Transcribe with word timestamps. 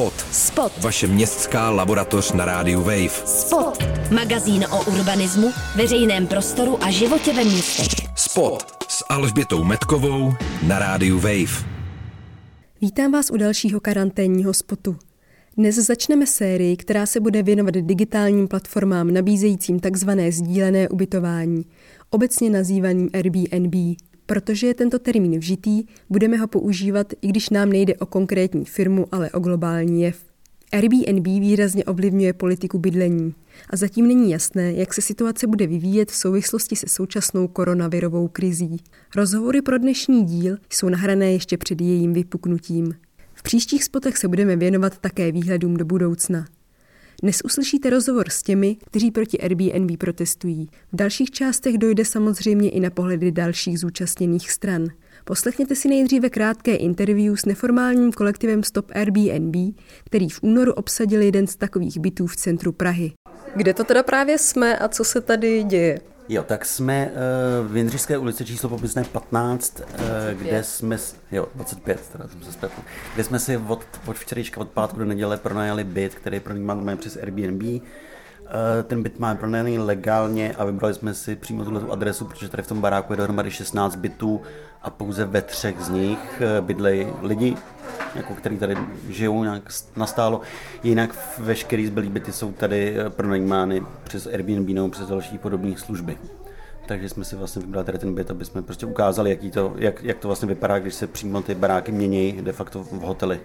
Spot. 0.00 0.26
Spot. 0.32 0.72
Vaše 0.82 1.06
městská 1.06 1.70
laboratoř 1.70 2.32
na 2.32 2.44
rádiu 2.44 2.80
Wave. 2.80 3.08
Spot. 3.24 3.84
Magazín 4.10 4.64
o 4.70 4.84
urbanismu, 4.84 5.52
veřejném 5.76 6.26
prostoru 6.26 6.84
a 6.84 6.90
životě 6.90 7.32
ve 7.32 7.44
městech. 7.44 8.08
Spot 8.16 8.84
s 8.88 9.04
Alžbětou 9.08 9.64
Metkovou 9.64 10.32
na 10.66 10.78
rádiu 10.78 11.16
Wave. 11.16 11.66
Vítám 12.80 13.12
vás 13.12 13.30
u 13.30 13.36
dalšího 13.36 13.80
karanténního 13.80 14.54
spotu. 14.54 14.96
Dnes 15.56 15.76
začneme 15.76 16.26
sérii, 16.26 16.76
která 16.76 17.06
se 17.06 17.20
bude 17.20 17.42
věnovat 17.42 17.74
digitálním 17.74 18.48
platformám 18.48 19.10
nabízejícím 19.10 19.80
takzvané 19.80 20.32
sdílené 20.32 20.88
ubytování, 20.88 21.64
obecně 22.10 22.50
nazývaným 22.50 23.10
Airbnb. 23.14 23.74
Protože 24.30 24.66
je 24.66 24.74
tento 24.74 24.98
termín 24.98 25.38
vžitý, 25.38 25.84
budeme 26.10 26.36
ho 26.36 26.48
používat, 26.48 27.12
i 27.22 27.28
když 27.28 27.50
nám 27.50 27.70
nejde 27.70 27.94
o 27.94 28.06
konkrétní 28.06 28.64
firmu, 28.64 29.06
ale 29.12 29.30
o 29.30 29.40
globální 29.40 30.02
jev. 30.02 30.24
Airbnb 30.72 31.26
výrazně 31.26 31.84
ovlivňuje 31.84 32.32
politiku 32.32 32.78
bydlení 32.78 33.34
a 33.70 33.76
zatím 33.76 34.06
není 34.06 34.30
jasné, 34.30 34.72
jak 34.72 34.94
se 34.94 35.02
situace 35.02 35.46
bude 35.46 35.66
vyvíjet 35.66 36.10
v 36.10 36.16
souvislosti 36.16 36.76
se 36.76 36.88
současnou 36.88 37.48
koronavirovou 37.48 38.28
krizí. 38.28 38.76
Rozhovory 39.16 39.62
pro 39.62 39.78
dnešní 39.78 40.24
díl 40.24 40.56
jsou 40.72 40.88
nahrané 40.88 41.32
ještě 41.32 41.56
před 41.56 41.80
jejím 41.80 42.12
vypuknutím. 42.12 42.94
V 43.34 43.42
příštích 43.42 43.84
spotech 43.84 44.18
se 44.18 44.28
budeme 44.28 44.56
věnovat 44.56 44.98
také 44.98 45.32
výhledům 45.32 45.76
do 45.76 45.84
budoucna. 45.84 46.46
Dnes 47.22 47.40
uslyšíte 47.44 47.90
rozhovor 47.90 48.30
s 48.30 48.42
těmi, 48.42 48.76
kteří 48.76 49.10
proti 49.10 49.40
Airbnb 49.40 49.98
protestují. 49.98 50.68
V 50.92 50.96
dalších 50.96 51.30
částech 51.30 51.78
dojde 51.78 52.04
samozřejmě 52.04 52.70
i 52.70 52.80
na 52.80 52.90
pohledy 52.90 53.32
dalších 53.32 53.78
zúčastněných 53.78 54.50
stran. 54.50 54.86
Poslechněte 55.24 55.74
si 55.74 55.88
nejdříve 55.88 56.30
krátké 56.30 56.74
interview 56.74 57.36
s 57.36 57.44
neformálním 57.44 58.12
kolektivem 58.12 58.62
Stop 58.62 58.90
Airbnb, 58.94 59.74
který 60.04 60.28
v 60.28 60.42
únoru 60.42 60.72
obsadil 60.72 61.22
jeden 61.22 61.46
z 61.46 61.56
takových 61.56 61.98
bytů 61.98 62.26
v 62.26 62.36
centru 62.36 62.72
Prahy. 62.72 63.12
Kde 63.56 63.74
to 63.74 63.84
teda 63.84 64.02
právě 64.02 64.38
jsme 64.38 64.78
a 64.78 64.88
co 64.88 65.04
se 65.04 65.20
tady 65.20 65.62
děje? 65.62 66.00
Jo, 66.32 66.42
tak 66.42 66.64
jsme 66.64 67.10
uh, 67.10 67.72
v 67.72 67.76
Jindřišské 67.76 68.18
ulici 68.18 68.44
číslo 68.44 68.68
popisné 68.68 69.04
15, 69.04 69.80
uh, 69.80 69.86
kde 70.32 70.62
jsme, 70.62 70.96
jo, 71.32 71.48
25, 71.54 72.00
teda 72.12 72.28
jsem 72.28 72.42
se 72.42 72.52
spletl, 72.52 72.80
kde 73.14 73.24
jsme 73.24 73.38
si 73.38 73.56
od, 73.56 73.84
od 74.06 74.16
včerejška, 74.16 74.60
od 74.60 74.68
pátku 74.68 74.98
do 74.98 75.04
neděle 75.04 75.36
pronajali 75.36 75.84
byt, 75.84 76.14
který 76.14 76.40
pronajímáme 76.40 76.96
přes 76.96 77.16
Airbnb. 77.16 77.62
Uh, 77.62 77.80
ten 78.86 79.02
byt 79.02 79.18
máme 79.18 79.38
pronajaný 79.38 79.78
legálně 79.78 80.54
a 80.58 80.64
vybrali 80.64 80.94
jsme 80.94 81.14
si 81.14 81.36
přímo 81.36 81.64
tuhle 81.64 81.82
adresu, 81.90 82.24
protože 82.24 82.48
tady 82.48 82.62
v 82.62 82.66
tom 82.68 82.80
baráku 82.80 83.12
je 83.12 83.16
dohromady 83.16 83.50
16 83.50 83.96
bytů 83.96 84.42
a 84.82 84.90
pouze 84.90 85.24
ve 85.24 85.42
třech 85.42 85.80
z 85.80 85.88
nich 85.88 86.42
bydlejí 86.60 87.06
lidi, 87.22 87.56
jako 88.14 88.34
který 88.34 88.58
tady 88.58 88.76
žijou 89.08 89.42
nějak 89.42 89.62
nastálo. 89.96 90.40
Jinak 90.82 91.38
veškerý 91.38 91.86
zbylý 91.86 92.08
byty 92.08 92.32
jsou 92.32 92.52
tady 92.52 92.96
pronajímány 93.08 93.82
přes 94.04 94.26
Airbnb 94.26 94.68
nebo 94.68 94.88
přes 94.88 95.08
další 95.08 95.38
podobné 95.38 95.76
služby. 95.76 96.18
Takže 96.86 97.08
jsme 97.08 97.24
si 97.24 97.36
vlastně 97.36 97.62
vybrali 97.62 97.86
tady 97.86 97.98
ten 97.98 98.14
byt, 98.14 98.30
aby 98.30 98.44
jsme 98.44 98.62
prostě 98.62 98.86
ukázali, 98.86 99.30
jaký 99.30 99.50
to, 99.50 99.72
jak, 99.76 100.02
jak 100.02 100.18
to 100.18 100.28
vlastně 100.28 100.48
vypadá, 100.48 100.78
když 100.78 100.94
se 100.94 101.06
přímo 101.06 101.42
ty 101.42 101.54
baráky 101.54 101.92
mění 101.92 102.32
de 102.32 102.52
facto 102.52 102.82
v 102.82 103.00
hotely. 103.00 103.40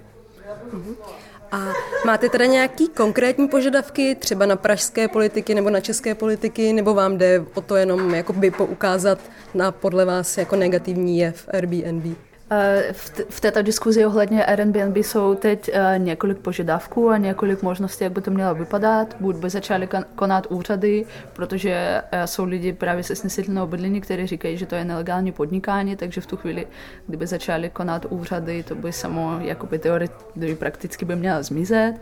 A 1.52 1.74
máte 2.06 2.30
teda 2.30 2.46
nějaký 2.46 2.88
konkrétní 2.88 3.48
požadavky, 3.48 4.16
třeba 4.16 4.46
na 4.46 4.56
pražské 4.56 5.08
politiky 5.08 5.56
nebo 5.56 5.70
na 5.70 5.80
české 5.80 6.16
politiky, 6.16 6.74
nebo 6.74 6.94
vám 6.94 7.18
jde 7.18 7.46
o 7.54 7.62
to 7.62 7.76
jenom 7.76 8.14
jakoby 8.14 8.52
poukázat 8.52 9.20
na 9.54 9.72
podle 9.72 10.06
vás 10.06 10.38
jako 10.38 10.56
negativní 10.56 11.18
jev 11.18 11.50
Airbnb? 11.54 12.18
Eh, 12.50 12.94
v 13.30 13.40
této 13.42 13.62
diskuzi 13.62 14.06
ohledně 14.06 14.46
Airbnb 14.46 14.98
jsou 14.98 15.36
teď 15.36 15.70
eh, 15.74 15.96
několik 15.98 16.38
požadavků 16.38 17.10
a 17.10 17.18
několik 17.18 17.64
možností, 17.64 18.04
jak 18.04 18.14
by 18.14 18.22
to 18.22 18.32
mělo 18.32 18.56
vypadat. 18.56 19.16
Buď 19.20 19.36
by 19.36 19.50
začaly 19.50 19.90
konat 20.16 20.48
úřady, 20.50 21.06
protože 21.34 22.02
eh, 22.12 22.28
jsou 22.28 22.46
lidi 22.46 22.74
právě 22.74 23.04
se 23.04 23.16
snesitelnou 23.16 23.68
bydlení, 23.68 24.02
kteří 24.02 24.28
říkají, 24.28 24.58
že 24.58 24.66
to 24.66 24.76
je 24.76 24.86
nelegální 24.86 25.32
podnikání, 25.32 25.96
takže 25.96 26.22
v 26.22 26.26
tu 26.26 26.38
chvíli, 26.38 26.68
kdyby 27.08 27.28
začaly 27.28 27.70
konat 27.70 28.06
úřady, 28.10 28.64
to 28.64 28.76
by 28.76 28.92
samo 28.94 29.40
jakoby 29.40 29.80
teoreticky 29.80 30.56
prakticky 30.56 31.06
by 31.06 31.16
mělo 31.16 31.44
zmizet. 31.44 31.94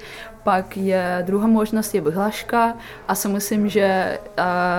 Pak 0.44 0.78
je 0.78 1.23
druhá 1.25 1.47
možnost 1.47 1.95
je 1.95 2.01
vyhláška 2.01 2.78
a 3.07 3.16
si 3.16 3.28
myslím, 3.28 3.69
že 3.69 4.19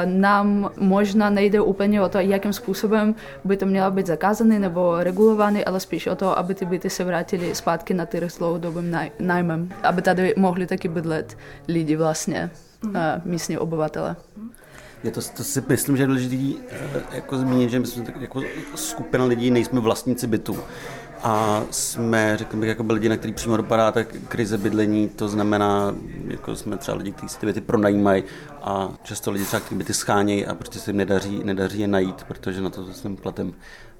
nám 0.04 0.70
možná 0.76 1.30
nejde 1.30 1.60
úplně 1.60 2.02
o 2.02 2.08
to, 2.08 2.18
jakým 2.18 2.52
způsobem 2.52 3.14
by 3.44 3.56
to 3.56 3.66
mělo 3.66 3.90
být 3.90 4.06
zakázané 4.06 4.58
nebo 4.58 4.96
regulované, 4.98 5.53
plány, 5.54 5.64
ale 5.64 5.80
spíš 5.80 6.06
o 6.06 6.16
to, 6.16 6.38
aby 6.38 6.54
ty 6.54 6.64
byty 6.64 6.90
se 6.90 7.04
vrátily 7.04 7.54
zpátky 7.54 7.94
na 7.94 8.06
trh 8.06 8.30
s 8.30 8.38
dlouhodobým 8.38 8.98
nájmem, 9.18 9.68
aby 9.82 10.02
tady 10.02 10.34
mohli 10.36 10.66
taky 10.66 10.88
bydlet 10.88 11.36
lidi 11.68 11.96
vlastně, 11.96 12.50
mm. 12.82 12.94
místní 13.24 13.58
obyvatele. 13.58 14.16
Je 15.04 15.10
to, 15.10 15.20
to 15.36 15.44
si 15.44 15.62
myslím, 15.68 15.96
že 15.96 16.02
je 16.02 16.06
důležité 16.06 16.62
eh, 16.70 17.16
jako 17.16 17.38
zmínit, 17.38 17.70
že 17.70 17.78
my 17.78 17.86
jsme 17.86 18.04
tak, 18.04 18.20
jako 18.20 18.40
skupina 18.74 19.24
lidí 19.24 19.50
nejsme 19.50 19.80
vlastníci 19.80 20.26
bytu. 20.26 20.56
A 21.26 21.62
jsme, 21.70 22.36
řekl 22.36 22.56
bych, 22.56 22.68
jako 22.68 22.84
lidi, 22.88 23.08
na 23.08 23.16
který 23.16 23.32
přímo 23.32 23.56
dopadá 23.56 23.92
tak 23.92 24.08
krize 24.28 24.58
bydlení, 24.58 25.08
to 25.08 25.28
znamená, 25.28 25.94
jako 26.26 26.56
jsme 26.56 26.76
třeba 26.76 26.96
lidi, 26.96 27.12
kteří 27.12 27.28
si 27.28 27.38
ty 27.38 27.46
byty 27.46 27.60
pronajímají 27.60 28.24
a 28.62 28.88
často 29.02 29.30
lidi 29.30 29.44
třeba, 29.44 29.60
kteří 29.60 29.74
byty 29.74 29.94
schánějí 29.94 30.46
a 30.46 30.54
prostě 30.54 30.78
se 30.78 30.90
jim 30.90 30.96
nedaří, 30.96 31.44
nedaří 31.44 31.80
je 31.80 31.88
najít, 31.88 32.24
protože 32.24 32.60
na 32.60 32.70
to 32.70 32.84
s 32.84 33.00
tím 33.00 33.16
platem 33.16 33.54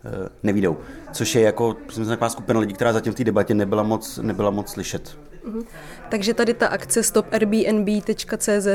Eh, 0.07 0.29
nevídou. 0.43 0.77
Což 1.13 1.34
je 1.34 1.43
jako, 1.43 1.77
myslím, 1.87 2.07
taková 2.07 2.29
skupina 2.29 2.61
lidí, 2.61 2.75
která 2.75 2.93
zatím 2.93 3.13
v 3.13 3.17
té 3.17 3.25
debatě 3.25 3.55
nebyla 3.55 3.83
moc, 3.83 4.19
nebyla 4.19 4.51
moc 4.51 4.71
slyšet. 4.71 5.19
Mhm. 5.45 5.63
Takže 6.09 6.34
tady 6.34 6.55
ta 6.55 6.67
akce 6.67 7.03
stopairbnb.cz 7.03 8.69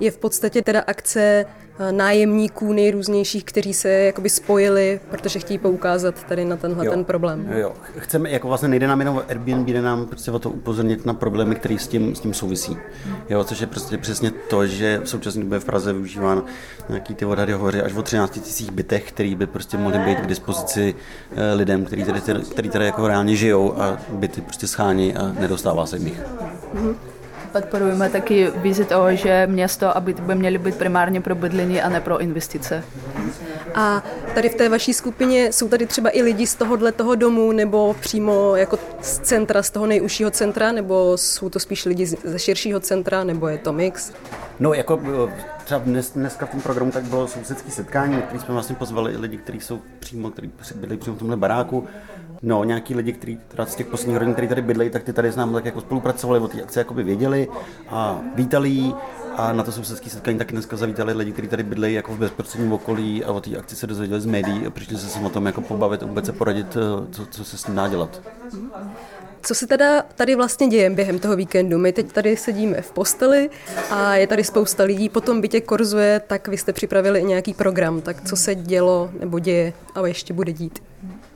je 0.00 0.10
v 0.10 0.18
podstatě 0.18 0.62
teda 0.62 0.80
akce 0.86 1.46
nájemníků 1.90 2.72
nejrůznějších, 2.72 3.44
kteří 3.44 3.74
se 3.74 3.88
jakoby 3.88 4.30
spojili, 4.30 5.00
protože 5.10 5.38
chtějí 5.38 5.58
poukázat 5.58 6.24
tady 6.24 6.44
na 6.44 6.56
tenhle 6.56 6.86
jo, 6.86 6.92
ten 6.92 7.04
problém. 7.04 7.48
Jo, 7.56 7.72
chceme, 7.98 8.30
jako 8.30 8.48
vlastně 8.48 8.68
nejde 8.68 8.86
nám 8.86 9.00
jenom 9.00 9.22
Airbnb, 9.28 9.68
jde 9.68 9.82
nám 9.82 10.06
prostě 10.06 10.30
o 10.30 10.38
to 10.38 10.50
upozornit 10.50 11.06
na 11.06 11.14
problémy, 11.14 11.54
které 11.54 11.78
s 11.78 11.88
tím, 11.88 12.14
s 12.14 12.20
tím 12.20 12.34
souvisí. 12.34 12.76
Jo, 13.30 13.44
což 13.44 13.60
je 13.60 13.66
prostě 13.66 13.98
přesně 13.98 14.30
to, 14.30 14.66
že 14.66 15.00
v 15.04 15.08
současné 15.08 15.42
době 15.42 15.60
v 15.60 15.64
Praze 15.64 15.92
využíván 15.92 16.42
nějaký 16.88 17.14
ty 17.14 17.24
odhady 17.24 17.52
hovoří 17.52 17.78
až 17.78 17.94
o 17.94 18.02
13 18.02 18.30
tisíc 18.30 18.70
bytech, 18.70 19.08
který 19.08 19.34
by 19.34 19.46
prostě 19.46 19.76
mohly 19.76 19.98
být 19.98 20.20
k 20.20 20.26
dispozici 20.26 20.94
eh, 21.32 21.54
lidem, 21.54 21.84
kteří 21.84 22.04
tady, 22.04 22.20
který 22.50 22.68
tady 22.68 22.84
jako 22.84 23.08
reálně 23.08 23.36
žijou 23.36 23.80
a 23.80 23.98
byty 24.08 24.40
prostě 24.40 24.66
schání 24.66 25.16
a 25.16 25.32
nedostává 25.40 25.86
se 25.86 25.98
nich. 25.98 26.22
Mm-hmm. 26.74 26.94
Podporujeme 27.54 28.10
taky 28.10 28.50
vizi 28.56 28.84
toho, 28.84 29.16
že 29.16 29.46
město 29.46 29.96
a 29.96 30.00
byty 30.00 30.22
by 30.22 30.34
měly 30.34 30.58
být 30.58 30.74
primárně 30.74 31.20
pro 31.20 31.34
bydlení 31.34 31.82
a 31.82 31.88
ne 31.88 32.00
pro 32.00 32.18
investice. 32.20 32.84
A 33.74 34.02
tady 34.34 34.48
v 34.48 34.54
té 34.54 34.68
vaší 34.68 34.94
skupině 34.94 35.52
jsou 35.52 35.68
tady 35.68 35.86
třeba 35.86 36.10
i 36.16 36.22
lidi 36.22 36.46
z 36.46 36.54
tohohle 36.54 36.92
toho 36.92 37.14
domu 37.14 37.52
nebo 37.52 37.96
přímo 38.00 38.56
jako 38.56 38.78
z 39.00 39.18
centra, 39.18 39.62
z 39.62 39.70
toho 39.70 39.86
nejužšího 39.86 40.30
centra, 40.30 40.72
nebo 40.72 41.18
jsou 41.18 41.50
to 41.50 41.60
spíš 41.60 41.84
lidi 41.84 42.06
ze 42.06 42.38
širšího 42.38 42.80
centra, 42.80 43.24
nebo 43.24 43.48
je 43.48 43.58
to 43.58 43.72
mix? 43.72 44.12
No, 44.60 44.74
jako 44.74 45.00
třeba 45.64 45.80
dnes, 45.80 46.10
dneska 46.10 46.46
v 46.46 46.50
tom 46.50 46.60
programu 46.60 46.90
tak 46.90 47.04
bylo 47.04 47.28
sousedské 47.28 47.70
setkání, 47.70 48.22
který 48.22 48.40
jsme 48.40 48.54
vlastně 48.54 48.76
pozvali 48.76 49.16
lidi, 49.16 49.36
kteří 49.36 49.60
jsou 49.60 49.80
přímo, 49.98 50.30
kteří 50.30 50.50
byli 50.74 50.96
přímo 50.96 51.16
v 51.16 51.18
tomhle 51.18 51.36
baráku. 51.36 51.86
No, 52.44 52.64
nějaký 52.64 52.94
lidi, 52.94 53.12
kteří 53.12 53.38
z 53.64 53.74
těch 53.74 53.86
posledních 53.86 54.18
rodin, 54.18 54.32
kteří 54.32 54.48
tady 54.48 54.62
bydlejí, 54.62 54.90
tak 54.90 55.02
ty 55.02 55.12
tady 55.12 55.32
s 55.32 55.36
námi 55.36 55.54
tak 55.54 55.64
jako 55.64 55.80
spolupracovali, 55.80 56.40
o 56.40 56.48
té 56.48 56.62
akci 56.62 56.78
jakoby 56.78 57.02
věděli 57.02 57.48
a 57.88 58.20
vítali 58.34 58.68
jí. 58.68 58.94
A 59.36 59.52
na 59.52 59.62
to 59.62 59.72
sousedské 59.72 60.10
setkání 60.10 60.38
taky 60.38 60.52
dneska 60.52 60.76
zavítali 60.76 61.12
lidi, 61.12 61.32
kteří 61.32 61.48
tady 61.48 61.62
bydlejí 61.62 61.94
jako 61.94 62.12
v 62.12 62.18
bezprostředním 62.18 62.72
okolí 62.72 63.24
a 63.24 63.32
o 63.32 63.40
té 63.40 63.56
akci 63.56 63.76
se 63.76 63.86
dozvěděli 63.86 64.20
z 64.20 64.26
médií 64.26 64.66
a 64.66 64.70
přišli 64.70 64.98
se 64.98 65.20
o 65.20 65.28
tom 65.28 65.46
jako 65.46 65.60
pobavit 65.60 66.02
a 66.02 66.06
vůbec 66.06 66.26
se 66.26 66.32
poradit, 66.32 66.76
eh, 66.76 67.12
co, 67.12 67.26
co 67.26 67.44
se 67.44 67.58
s 67.58 67.64
tím 67.64 67.74
dá 67.74 67.88
dělat. 67.88 68.22
Co 69.42 69.54
se 69.54 69.66
teda 69.66 70.02
tady 70.14 70.34
vlastně 70.34 70.68
děje 70.68 70.90
během 70.90 71.18
toho 71.18 71.36
víkendu? 71.36 71.78
My 71.78 71.92
teď 71.92 72.12
tady 72.12 72.36
sedíme 72.36 72.80
v 72.80 72.92
posteli 72.92 73.50
a 73.90 74.14
je 74.14 74.26
tady 74.26 74.44
spousta 74.44 74.84
lidí, 74.84 75.08
potom 75.08 75.40
bytě 75.40 75.60
korzuje, 75.60 76.20
tak 76.26 76.48
vy 76.48 76.58
jste 76.58 76.72
připravili 76.72 77.24
nějaký 77.24 77.54
program, 77.54 78.00
tak 78.00 78.28
co 78.28 78.36
se 78.36 78.54
dělo 78.54 79.10
nebo 79.20 79.38
děje 79.38 79.72
a 79.94 80.06
ještě 80.06 80.34
bude 80.34 80.52
dít? 80.52 80.82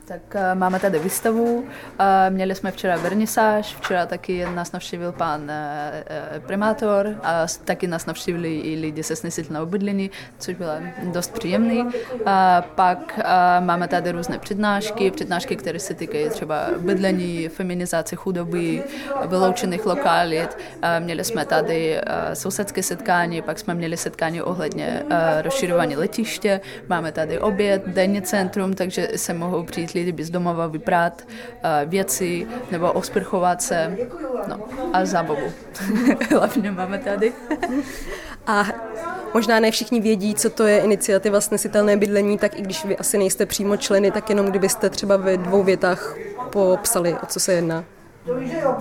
Tak 0.09 0.35
eh, 0.35 0.55
máme 0.55 0.79
tady 0.79 0.99
výstavu, 0.99 1.65
eh, 1.99 2.29
měli 2.29 2.55
jsme 2.55 2.71
včera 2.71 2.97
vernisáž, 2.97 3.75
včera 3.75 4.05
taky 4.05 4.45
nás 4.55 4.71
navštívil 4.71 5.11
pan 5.11 5.51
eh, 5.51 6.03
primátor 6.47 7.15
a 7.23 7.45
taky 7.65 7.87
nás 7.87 8.05
navštívili 8.05 8.59
i 8.59 8.75
lidi 8.75 9.03
se 9.03 9.15
snesitelnou 9.15 9.65
bydlení, 9.65 10.11
což 10.39 10.55
bylo 10.55 10.71
dost 11.03 11.33
příjemný. 11.33 11.85
A 12.25 12.61
pak 12.75 13.19
máme 13.59 13.87
tady 13.87 14.11
různé 14.11 14.39
přednášky, 14.39 15.11
přednášky, 15.11 15.55
které 15.55 15.79
se 15.79 15.93
týkají 15.93 16.29
třeba 16.29 16.67
bydlení, 16.77 17.47
feminizace 17.47 18.15
chudoby, 18.15 18.83
vyloučených 19.27 19.85
lokalit. 19.85 20.57
Měli 20.99 21.23
jsme 21.23 21.45
tady 21.45 22.01
sousedské 22.33 22.83
setkání, 22.83 23.41
pak 23.41 23.59
jsme 23.59 23.73
měli 23.73 23.97
setkání 23.97 24.41
ohledně 24.41 25.03
rozširování 25.41 25.95
letiště, 25.95 26.61
máme 26.87 27.11
tady 27.11 27.39
oběd, 27.39 27.87
denní 27.87 28.21
centrum, 28.21 28.73
takže 28.73 29.07
se 29.15 29.33
mohou 29.33 29.63
přijít 29.63 29.98
lidi 29.99 30.11
bez 30.11 30.29
domova 30.29 30.67
vyprát 30.67 31.21
uh, 31.27 31.89
věci 31.89 32.47
nebo 32.71 32.91
osprchovat 32.91 33.61
se. 33.61 33.97
No 34.47 34.59
a 34.93 35.05
zábavu. 35.05 35.51
Hlavně 36.29 36.71
máme 36.71 36.97
tady. 36.97 37.33
a 38.47 38.65
možná 39.33 39.59
ne 39.59 39.71
všichni 39.71 40.01
vědí, 40.01 40.35
co 40.35 40.49
to 40.49 40.67
je 40.67 40.79
iniciativa 40.79 41.41
snesitelné 41.41 41.97
bydlení, 41.97 42.37
tak 42.37 42.59
i 42.59 42.61
když 42.61 42.85
vy 42.85 42.97
asi 42.97 43.17
nejste 43.17 43.45
přímo 43.45 43.77
členy, 43.77 44.11
tak 44.11 44.29
jenom 44.29 44.45
kdybyste 44.45 44.89
třeba 44.89 45.17
ve 45.17 45.37
dvou 45.37 45.63
větách 45.63 46.15
popsali, 46.49 47.15
o 47.23 47.25
co 47.25 47.39
se 47.39 47.53
jedná. 47.53 47.83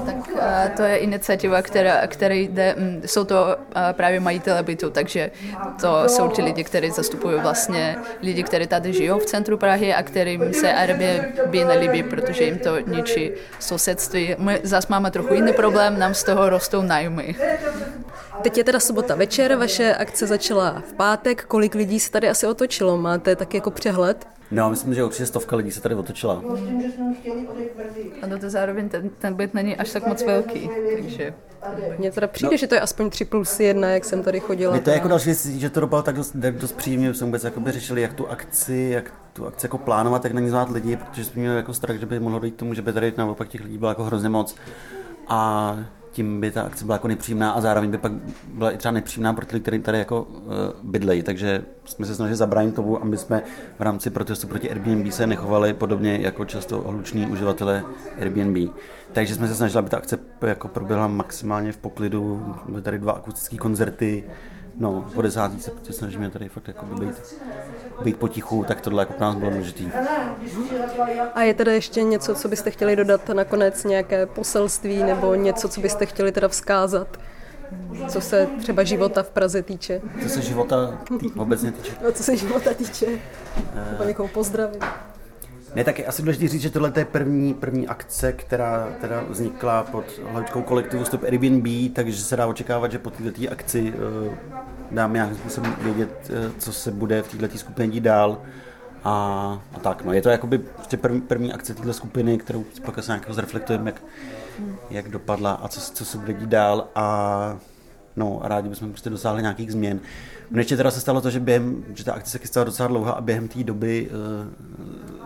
Tak 0.06 0.16
uh, 0.32 0.40
to 0.76 0.82
je 0.82 0.96
iniciativa, 0.96 1.62
která, 1.62 2.06
která 2.06 2.34
jde, 2.34 2.74
um, 2.74 3.02
jsou 3.06 3.24
to 3.24 3.44
uh, 3.44 3.82
právě 3.92 4.20
majitele 4.20 4.62
bytu, 4.62 4.90
takže 4.90 5.30
to 5.80 6.08
jsou 6.08 6.28
ti 6.28 6.42
lidi, 6.42 6.64
kteří 6.64 6.90
zastupují 6.90 7.40
vlastně 7.40 7.96
lidi, 8.22 8.42
kteří 8.42 8.66
tady 8.66 8.92
žijou 8.92 9.18
v 9.18 9.24
centru 9.24 9.58
Prahy 9.58 9.94
a 9.94 10.02
kterým 10.02 10.54
se 10.54 10.72
Airbnb 10.72 11.54
nelíbí, 11.54 12.02
protože 12.02 12.44
jim 12.44 12.58
to 12.58 12.78
ničí 12.78 13.30
sousedství. 13.60 14.36
My 14.38 14.60
zase 14.62 14.86
máme 14.90 15.10
trochu 15.10 15.34
jiný 15.34 15.52
problém, 15.52 15.98
nám 15.98 16.14
z 16.14 16.24
toho 16.24 16.50
rostou 16.50 16.82
nájmy. 16.82 17.36
Teď 18.42 18.58
je 18.58 18.64
teda 18.64 18.80
sobota 18.80 19.14
večer, 19.14 19.56
vaše 19.56 19.94
akce 19.94 20.26
začala 20.26 20.82
v 20.90 20.92
pátek. 20.92 21.44
Kolik 21.44 21.74
lidí 21.74 22.00
se 22.00 22.10
tady 22.10 22.28
asi 22.28 22.46
otočilo? 22.46 22.96
Máte 22.96 23.36
tak 23.36 23.54
jako 23.54 23.70
přehled? 23.70 24.26
No, 24.50 24.70
myslím, 24.70 24.94
že 24.94 25.04
určitě 25.04 25.26
stovka 25.26 25.56
lidí 25.56 25.70
se 25.70 25.80
tady 25.80 25.94
otočila. 25.94 26.42
A 28.22 28.38
to 28.40 28.50
zároveň 28.50 28.88
ten, 28.88 29.10
ten 29.18 29.34
byt 29.34 29.54
není 29.54 29.76
až 29.76 29.92
tak 29.92 30.06
moc 30.06 30.22
velký, 30.22 30.70
takže... 30.96 31.34
Mně 31.98 32.10
teda 32.10 32.26
přijde, 32.26 32.50
no. 32.50 32.56
že 32.56 32.66
to 32.66 32.74
je 32.74 32.80
aspoň 32.80 33.10
3 33.10 33.24
plus 33.24 33.60
1, 33.60 33.88
jak 33.88 34.04
jsem 34.04 34.22
tady 34.22 34.40
chodila. 34.40 34.74
Je 34.74 34.80
to 34.80 34.90
jako 34.90 35.08
další 35.08 35.24
věc, 35.24 35.46
že 35.46 35.70
to 35.70 35.80
dopadlo 35.80 36.02
tak 36.02 36.16
dost, 36.16 36.36
dost 36.36 36.72
příjemně, 36.72 37.14
jsme 37.14 37.24
vůbec 37.24 37.44
jakoby 37.44 37.72
řešili, 37.72 38.02
jak 38.02 38.12
tu 38.12 38.28
akci, 38.28 38.90
jak 38.92 39.12
tu 39.32 39.46
akci 39.46 39.66
jako 39.66 39.78
plánovat, 39.78 40.24
jak 40.24 40.32
na 40.32 40.40
ní 40.40 40.48
zvát 40.48 40.70
lidi, 40.70 40.96
protože 40.96 41.24
jsme 41.24 41.40
měli 41.40 41.56
jako 41.56 41.74
strach, 41.74 41.96
že 41.96 42.06
by 42.06 42.20
mohlo 42.20 42.38
dojít 42.38 42.54
k 42.54 42.58
tomu, 42.58 42.74
že 42.74 42.82
by 42.82 42.92
tady 42.92 43.12
naopak 43.16 43.48
těch 43.48 43.60
lidí 43.60 43.78
bylo 43.78 43.90
jako 43.90 44.04
hrozně 44.04 44.28
moc. 44.28 44.56
A 45.28 45.78
tím 46.18 46.40
by 46.40 46.50
ta 46.50 46.62
akce 46.62 46.84
byla 46.84 46.94
jako 46.94 47.08
nepříjemná 47.08 47.50
a 47.50 47.60
zároveň 47.60 47.90
by 47.90 47.98
pak 47.98 48.12
byla 48.54 48.70
i 48.70 48.76
třeba 48.76 48.92
nepříjemná 48.92 49.32
pro 49.32 49.46
ty 49.46 49.60
kteří 49.60 49.78
tady 49.78 49.98
jako 49.98 50.22
uh, 50.22 50.46
bydlejí. 50.82 51.22
Takže 51.22 51.64
jsme 51.84 52.06
se 52.06 52.14
snažili 52.14 52.36
zabránit 52.36 52.74
tomu, 52.74 53.02
aby 53.02 53.16
jsme 53.16 53.42
v 53.78 53.82
rámci 53.82 54.10
protestu 54.10 54.46
proti 54.46 54.70
Airbnb 54.70 55.12
se 55.12 55.26
nechovali 55.26 55.74
podobně 55.74 56.18
jako 56.22 56.44
často 56.44 56.80
hluční 56.80 57.26
uživatelé 57.26 57.84
Airbnb. 58.20 58.70
Takže 59.12 59.34
jsme 59.34 59.48
se 59.48 59.54
snažili, 59.54 59.78
aby 59.78 59.90
ta 59.90 59.96
akce 59.96 60.18
jako 60.46 60.68
proběhla 60.68 61.08
maximálně 61.08 61.72
v 61.72 61.76
poklidu. 61.76 62.54
Byly 62.68 62.82
tady 62.82 62.98
dva 62.98 63.12
akustické 63.12 63.56
koncerty, 63.56 64.24
no, 64.78 65.10
po 65.14 65.22
desátý 65.22 65.60
se 65.60 65.92
snažíme 65.92 66.30
tady 66.30 66.48
fakt 66.48 66.68
jako 66.68 66.86
být, 66.86 67.36
být 68.02 68.16
potichu, 68.16 68.64
tak 68.68 68.80
tohle 68.80 69.02
jako 69.02 69.12
pro 69.12 69.26
nás 69.26 69.36
bylo 69.36 69.50
důležitý. 69.50 69.90
A 71.34 71.42
je 71.42 71.54
teda 71.54 71.72
ještě 71.72 72.02
něco, 72.02 72.34
co 72.34 72.48
byste 72.48 72.70
chtěli 72.70 72.96
dodat 72.96 73.28
nakonec, 73.28 73.84
nějaké 73.84 74.26
poselství 74.26 75.02
nebo 75.02 75.34
něco, 75.34 75.68
co 75.68 75.80
byste 75.80 76.06
chtěli 76.06 76.32
teda 76.32 76.48
vzkázat? 76.48 77.18
Co 78.08 78.20
se 78.20 78.48
třeba 78.58 78.82
života 78.82 79.22
v 79.22 79.30
Praze 79.30 79.62
týče? 79.62 80.00
Co 80.22 80.28
se 80.28 80.42
života 80.42 80.98
tý, 81.20 81.30
obecně 81.32 81.72
týče? 81.72 81.92
No, 82.04 82.12
co 82.12 82.22
se 82.22 82.36
života 82.36 82.74
týče? 82.74 83.06
Nebo 83.90 84.04
někoho 84.04 84.28
pozdravit. 84.28 84.84
Ne, 85.74 85.84
tak 85.84 85.98
je 85.98 86.06
asi 86.06 86.22
důležité 86.22 86.48
říct, 86.48 86.62
že 86.62 86.70
tohle 86.70 86.92
je 86.96 87.04
první, 87.04 87.54
první 87.54 87.88
akce, 87.88 88.32
která 88.32 88.88
teda 89.00 89.24
vznikla 89.28 89.82
pod 89.82 90.04
hlavičkou 90.30 90.62
kolektivu 90.62 91.04
Stop 91.04 91.22
Airbnb, 91.22 91.94
takže 91.94 92.22
se 92.22 92.36
dá 92.36 92.46
očekávat, 92.46 92.92
že 92.92 92.98
po 92.98 93.10
této 93.10 93.52
akci 93.52 93.92
uh, 93.92 94.34
dáme 94.90 95.14
nějakým 95.14 95.36
způsobem 95.36 95.76
vědět, 95.80 96.30
uh, 96.30 96.52
co 96.58 96.72
se 96.72 96.90
bude 96.90 97.22
v 97.22 97.28
této 97.28 97.58
skupině 97.58 97.88
dít 97.88 98.00
dál. 98.00 98.42
A, 99.04 99.12
a 99.74 99.78
tak, 99.78 100.04
no, 100.04 100.12
je 100.12 100.22
to 100.22 100.28
jakoby 100.28 100.58
prostě 100.58 100.96
první, 100.96 101.20
první 101.20 101.52
akce 101.52 101.74
této 101.74 101.92
skupiny, 101.92 102.38
kterou 102.38 102.64
pak 102.84 102.98
asi 102.98 103.10
nějak 103.10 103.30
zreflektujeme, 103.30 103.90
jak, 103.90 104.02
jak 104.90 105.08
dopadla 105.08 105.52
a 105.52 105.68
co, 105.68 105.80
co 105.80 106.04
se 106.04 106.18
bude 106.18 106.32
dít 106.32 106.48
dál 106.48 106.88
a 106.94 107.56
no 108.16 108.40
a 108.44 108.48
rádi 108.48 108.68
bychom 108.68 108.90
prostě 108.90 109.10
dosáhli 109.10 109.42
nějakých 109.42 109.72
změn. 109.72 110.00
No 110.50 110.58
ještě 110.58 110.76
teda 110.76 110.90
se 110.90 111.00
stalo 111.00 111.20
to, 111.20 111.30
že 111.30 111.40
během, 111.40 111.84
že 111.94 112.04
ta 112.04 112.12
akce 112.12 112.30
se 112.30 112.38
chystala 112.38 112.64
docela 112.64 112.88
dlouho 112.88 113.16
a 113.16 113.20
během 113.20 113.48
té 113.48 113.64
doby 113.64 114.10
uh, 114.10 115.17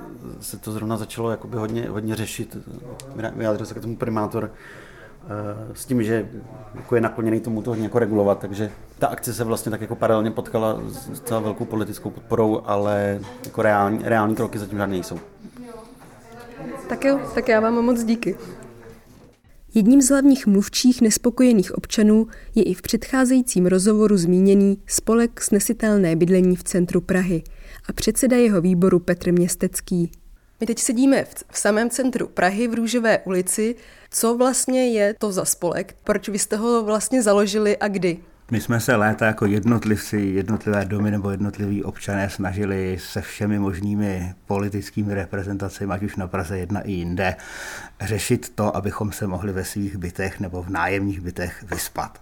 se 0.42 0.58
to 0.58 0.72
zrovna 0.72 0.96
začalo 0.96 1.30
jakoby 1.30 1.56
hodně, 1.56 1.88
hodně 1.88 2.16
řešit. 2.16 2.56
Vyjádřil 3.36 3.66
se 3.66 3.74
k 3.74 3.80
tomu 3.80 3.96
primátor 3.96 4.50
eh, 4.50 5.28
s 5.74 5.86
tím, 5.86 6.02
že 6.02 6.28
jako 6.74 6.94
je 6.94 7.00
nakloněný 7.00 7.40
tomu 7.40 7.62
to 7.62 7.70
hodně 7.70 7.84
jako 7.84 7.98
regulovat, 7.98 8.38
takže 8.38 8.70
ta 8.98 9.06
akce 9.06 9.34
se 9.34 9.44
vlastně 9.44 9.70
tak 9.70 9.80
jako 9.80 9.96
paralelně 9.96 10.30
potkala 10.30 10.80
s 10.88 11.20
celá 11.20 11.40
velkou 11.40 11.64
politickou 11.64 12.10
podporou, 12.10 12.62
ale 12.64 13.20
jako 13.44 13.62
reální, 13.62 13.98
reální 14.02 14.36
kroky 14.36 14.58
zatím 14.58 14.78
žádné 14.78 14.94
nejsou. 14.94 15.18
Tak 16.88 17.04
jo, 17.04 17.20
tak 17.34 17.48
já 17.48 17.60
vám 17.60 17.74
moc 17.74 18.04
díky. 18.04 18.36
Jedním 19.74 20.02
z 20.02 20.08
hlavních 20.08 20.46
mluvčích 20.46 21.00
nespokojených 21.00 21.74
občanů 21.74 22.26
je 22.54 22.62
i 22.62 22.74
v 22.74 22.82
předcházejícím 22.82 23.66
rozhovoru 23.66 24.16
zmíněný 24.16 24.78
spolek 24.86 25.40
snesitelné 25.40 26.16
bydlení 26.16 26.56
v 26.56 26.64
centru 26.64 27.00
Prahy 27.00 27.42
a 27.88 27.92
předseda 27.92 28.36
jeho 28.36 28.60
výboru 28.60 28.98
Petr 28.98 29.32
Městecký. 29.32 30.10
My 30.62 30.66
teď 30.66 30.78
sedíme 30.78 31.24
v, 31.24 31.34
v 31.50 31.58
samém 31.58 31.90
centru 31.90 32.26
Prahy 32.26 32.68
v 32.68 32.74
Růžové 32.74 33.18
ulici. 33.18 33.74
Co 34.10 34.36
vlastně 34.36 34.90
je 34.90 35.14
to 35.14 35.32
za 35.32 35.44
spolek? 35.44 35.96
Proč 36.04 36.28
vy 36.28 36.38
jste 36.38 36.56
ho 36.56 36.84
vlastně 36.84 37.22
založili 37.22 37.76
a 37.76 37.88
kdy? 37.88 38.18
My 38.50 38.60
jsme 38.60 38.80
se 38.80 38.96
léta 38.96 39.26
jako 39.26 39.46
jednotlivci, 39.46 40.20
jednotlivé 40.20 40.84
domy 40.84 41.10
nebo 41.10 41.30
jednotliví 41.30 41.84
občané 41.84 42.30
snažili 42.30 42.98
se 43.00 43.20
všemi 43.20 43.58
možnými 43.58 44.34
politickými 44.46 45.14
reprezentacemi, 45.14 45.92
ať 45.92 46.02
už 46.02 46.16
na 46.16 46.26
Praze 46.26 46.58
jedna 46.58 46.80
i 46.80 46.92
jinde, 46.92 47.36
řešit 48.00 48.52
to, 48.54 48.76
abychom 48.76 49.12
se 49.12 49.26
mohli 49.26 49.52
ve 49.52 49.64
svých 49.64 49.96
bytech 49.96 50.40
nebo 50.40 50.62
v 50.62 50.68
nájemních 50.68 51.20
bytech 51.20 51.62
vyspat. 51.62 52.18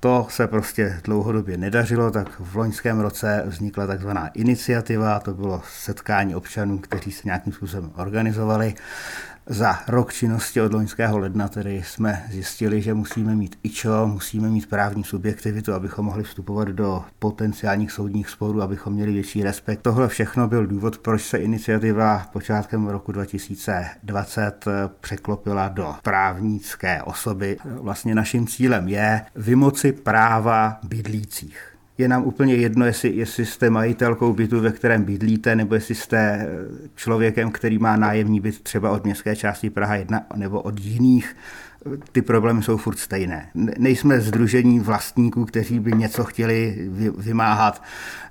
To 0.00 0.26
se 0.30 0.46
prostě 0.46 1.00
dlouhodobě 1.04 1.56
nedařilo, 1.56 2.10
tak 2.10 2.40
v 2.40 2.56
loňském 2.56 3.00
roce 3.00 3.42
vznikla 3.46 3.86
takzvaná 3.86 4.28
iniciativa, 4.28 5.20
to 5.20 5.34
bylo 5.34 5.62
setkání 5.68 6.34
občanů, 6.34 6.78
kteří 6.78 7.12
se 7.12 7.22
nějakým 7.24 7.52
způsobem 7.52 7.92
organizovali 7.96 8.74
za 9.46 9.78
rok 9.88 10.12
činnosti 10.12 10.60
od 10.60 10.72
loňského 10.72 11.18
ledna 11.18 11.48
tedy 11.48 11.82
jsme 11.86 12.24
zjistili, 12.30 12.82
že 12.82 12.94
musíme 12.94 13.34
mít 13.34 13.58
IČO, 13.62 14.06
musíme 14.06 14.48
mít 14.48 14.68
právní 14.68 15.04
subjektivitu, 15.04 15.72
abychom 15.74 16.06
mohli 16.06 16.22
vstupovat 16.22 16.68
do 16.68 17.04
potenciálních 17.18 17.92
soudních 17.92 18.28
sporů, 18.28 18.62
abychom 18.62 18.92
měli 18.92 19.12
větší 19.12 19.42
respekt. 19.42 19.82
Tohle 19.82 20.08
všechno 20.08 20.48
byl 20.48 20.66
důvod, 20.66 20.98
proč 20.98 21.22
se 21.22 21.38
iniciativa 21.38 22.26
počátkem 22.32 22.86
roku 22.88 23.12
2020 23.12 24.64
překlopila 25.00 25.68
do 25.68 25.94
právnické 26.02 27.02
osoby. 27.02 27.56
Vlastně 27.64 28.14
naším 28.14 28.46
cílem 28.46 28.88
je 28.88 29.22
vymoci 29.36 29.92
práva 29.92 30.78
bydlících 30.82 31.70
je 32.00 32.08
nám 32.08 32.24
úplně 32.24 32.54
jedno, 32.54 32.86
jestli, 32.86 33.16
jestli 33.16 33.46
jste 33.46 33.70
majitelkou 33.70 34.32
bytu, 34.32 34.60
ve 34.60 34.72
kterém 34.72 35.04
bydlíte, 35.04 35.56
nebo 35.56 35.74
jestli 35.74 35.94
jste 35.94 36.18
eh, 36.18 36.48
člověkem, 36.94 37.50
který 37.50 37.78
má 37.78 37.96
nájemní 37.96 38.40
byt 38.40 38.60
třeba 38.60 38.90
od 38.90 39.04
městské 39.04 39.36
části 39.36 39.70
Praha 39.70 39.96
1 39.96 40.26
nebo 40.36 40.60
od 40.60 40.80
jiných 40.80 41.36
ty 42.12 42.22
problémy 42.22 42.62
jsou 42.62 42.76
furt 42.76 42.98
stejné. 42.98 43.50
Nejsme 43.54 44.20
združení 44.20 44.80
vlastníků, 44.80 45.44
kteří 45.44 45.80
by 45.80 45.92
něco 45.92 46.24
chtěli 46.24 46.88
vymáhat, 47.18 47.82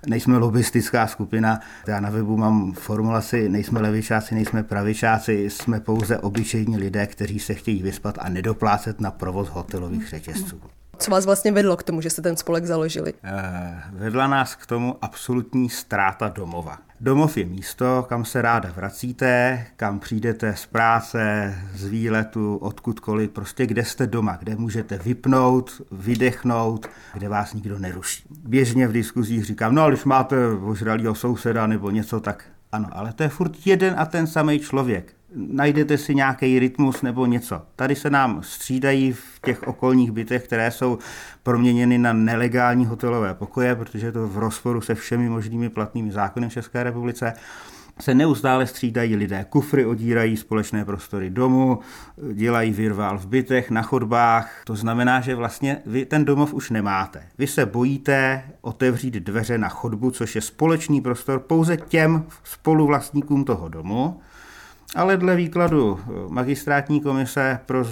nejsme 0.07 0.37
lobistická 0.37 1.07
skupina. 1.07 1.59
Já 1.87 1.99
na 1.99 2.09
webu 2.09 2.37
mám 2.37 2.73
formulaci, 2.73 3.49
nejsme 3.49 3.81
levičáci, 3.81 4.35
nejsme 4.35 4.63
pravičáci, 4.63 5.49
jsme 5.49 5.79
pouze 5.79 6.17
obyčejní 6.17 6.77
lidé, 6.77 7.07
kteří 7.07 7.39
se 7.39 7.53
chtějí 7.53 7.83
vyspat 7.83 8.17
a 8.19 8.29
nedoplácet 8.29 9.01
na 9.01 9.11
provoz 9.11 9.49
hotelových 9.49 10.07
řetězců. 10.09 10.61
Co 10.99 11.11
vás 11.11 11.25
vlastně 11.25 11.51
vedlo 11.51 11.77
k 11.77 11.83
tomu, 11.83 12.01
že 12.01 12.09
jste 12.09 12.21
ten 12.21 12.37
spolek 12.37 12.65
založili? 12.65 13.13
Eh, 13.23 13.83
vedla 13.91 14.27
nás 14.27 14.55
k 14.55 14.65
tomu 14.65 14.95
absolutní 15.01 15.69
ztráta 15.69 16.29
domova. 16.29 16.77
Domov 17.01 17.37
je 17.37 17.45
místo, 17.45 18.05
kam 18.09 18.25
se 18.25 18.41
ráda 18.41 18.71
vracíte, 18.75 19.65
kam 19.75 19.99
přijdete 19.99 20.55
z 20.55 20.65
práce, 20.65 21.55
z 21.73 21.85
výletu, 21.85 22.57
odkudkoliv, 22.57 23.29
prostě 23.29 23.65
kde 23.65 23.85
jste 23.85 24.07
doma, 24.07 24.35
kde 24.35 24.55
můžete 24.55 24.97
vypnout, 24.97 25.81
vydechnout, 25.91 26.89
kde 27.13 27.29
vás 27.29 27.53
nikdo 27.53 27.79
neruší. 27.79 28.23
Běžně 28.43 28.87
v 28.87 28.91
diskuzích 28.91 29.45
říkám, 29.45 29.75
no 29.75 29.89
když 29.89 30.05
máte 30.05 30.47
ožralýho 30.47 31.15
souseda 31.15 31.67
nebo 31.67 31.89
něco, 31.89 32.19
tak 32.19 32.43
ano, 32.71 32.89
ale 32.91 33.13
to 33.13 33.23
je 33.23 33.29
furt 33.29 33.51
jeden 33.65 33.95
a 33.97 34.05
ten 34.05 34.27
samý 34.27 34.59
člověk 34.59 35.18
najdete 35.35 35.97
si 35.97 36.15
nějaký 36.15 36.59
rytmus 36.59 37.01
nebo 37.01 37.25
něco. 37.25 37.61
Tady 37.75 37.95
se 37.95 38.09
nám 38.09 38.43
střídají 38.43 39.11
v 39.11 39.39
těch 39.45 39.67
okolních 39.67 40.11
bytech, 40.11 40.43
které 40.43 40.71
jsou 40.71 40.97
proměněny 41.43 41.97
na 41.97 42.13
nelegální 42.13 42.85
hotelové 42.85 43.33
pokoje, 43.33 43.75
protože 43.75 44.07
je 44.07 44.11
to 44.11 44.27
v 44.27 44.37
rozporu 44.37 44.81
se 44.81 44.95
všemi 44.95 45.29
možnými 45.29 45.69
platnými 45.69 46.11
zákony 46.11 46.49
v 46.49 46.53
České 46.53 46.83
republice 46.83 47.33
se 48.01 48.15
neustále 48.15 48.67
střídají 48.67 49.15
lidé. 49.15 49.45
Kufry 49.49 49.85
odírají 49.85 50.37
společné 50.37 50.85
prostory 50.85 51.29
domu, 51.29 51.79
dělají 52.33 52.71
virvál 52.71 53.17
v 53.17 53.27
bytech, 53.27 53.71
na 53.71 53.81
chodbách. 53.81 54.61
To 54.65 54.75
znamená, 54.75 55.21
že 55.21 55.35
vlastně 55.35 55.81
vy 55.85 56.05
ten 56.05 56.25
domov 56.25 56.53
už 56.53 56.69
nemáte. 56.69 57.23
Vy 57.37 57.47
se 57.47 57.65
bojíte 57.65 58.43
otevřít 58.61 59.13
dveře 59.13 59.57
na 59.57 59.69
chodbu, 59.69 60.11
což 60.11 60.35
je 60.35 60.41
společný 60.41 61.01
prostor 61.01 61.39
pouze 61.39 61.77
těm 61.77 62.23
spoluvlastníkům 62.43 63.45
toho 63.45 63.69
domu 63.69 64.19
ale 64.95 65.17
dle 65.17 65.35
výkladu 65.35 65.99
magistrátní 66.29 67.01
komise 67.01 67.59
pro 67.65 67.85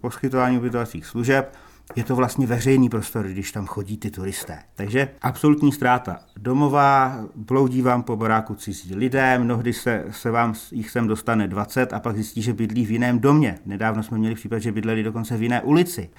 poskytování 0.00 0.58
ubytovacích 0.58 1.06
služeb 1.06 1.56
je 1.96 2.04
to 2.04 2.16
vlastně 2.16 2.46
veřejný 2.46 2.88
prostor, 2.88 3.26
když 3.26 3.52
tam 3.52 3.66
chodí 3.66 3.96
ty 3.96 4.10
turisté. 4.10 4.58
Takže 4.74 5.08
absolutní 5.22 5.72
ztráta. 5.72 6.20
Domová, 6.36 7.24
bloudí 7.36 7.82
vám 7.82 8.02
po 8.02 8.16
baráku 8.16 8.54
cizí 8.54 8.94
lidé, 8.94 9.38
mnohdy 9.38 9.72
se, 9.72 10.04
se 10.10 10.30
vám 10.30 10.54
jich 10.72 10.90
sem 10.90 11.06
dostane 11.06 11.48
20 11.48 11.92
a 11.92 12.00
pak 12.00 12.14
zjistí, 12.14 12.42
že 12.42 12.52
bydlí 12.52 12.86
v 12.86 12.90
jiném 12.90 13.18
domě. 13.18 13.58
Nedávno 13.66 14.02
jsme 14.02 14.18
měli 14.18 14.34
případ, 14.34 14.58
že 14.58 14.72
bydleli 14.72 15.02
dokonce 15.02 15.36
v 15.36 15.42
jiné 15.42 15.62
ulici. 15.62 16.10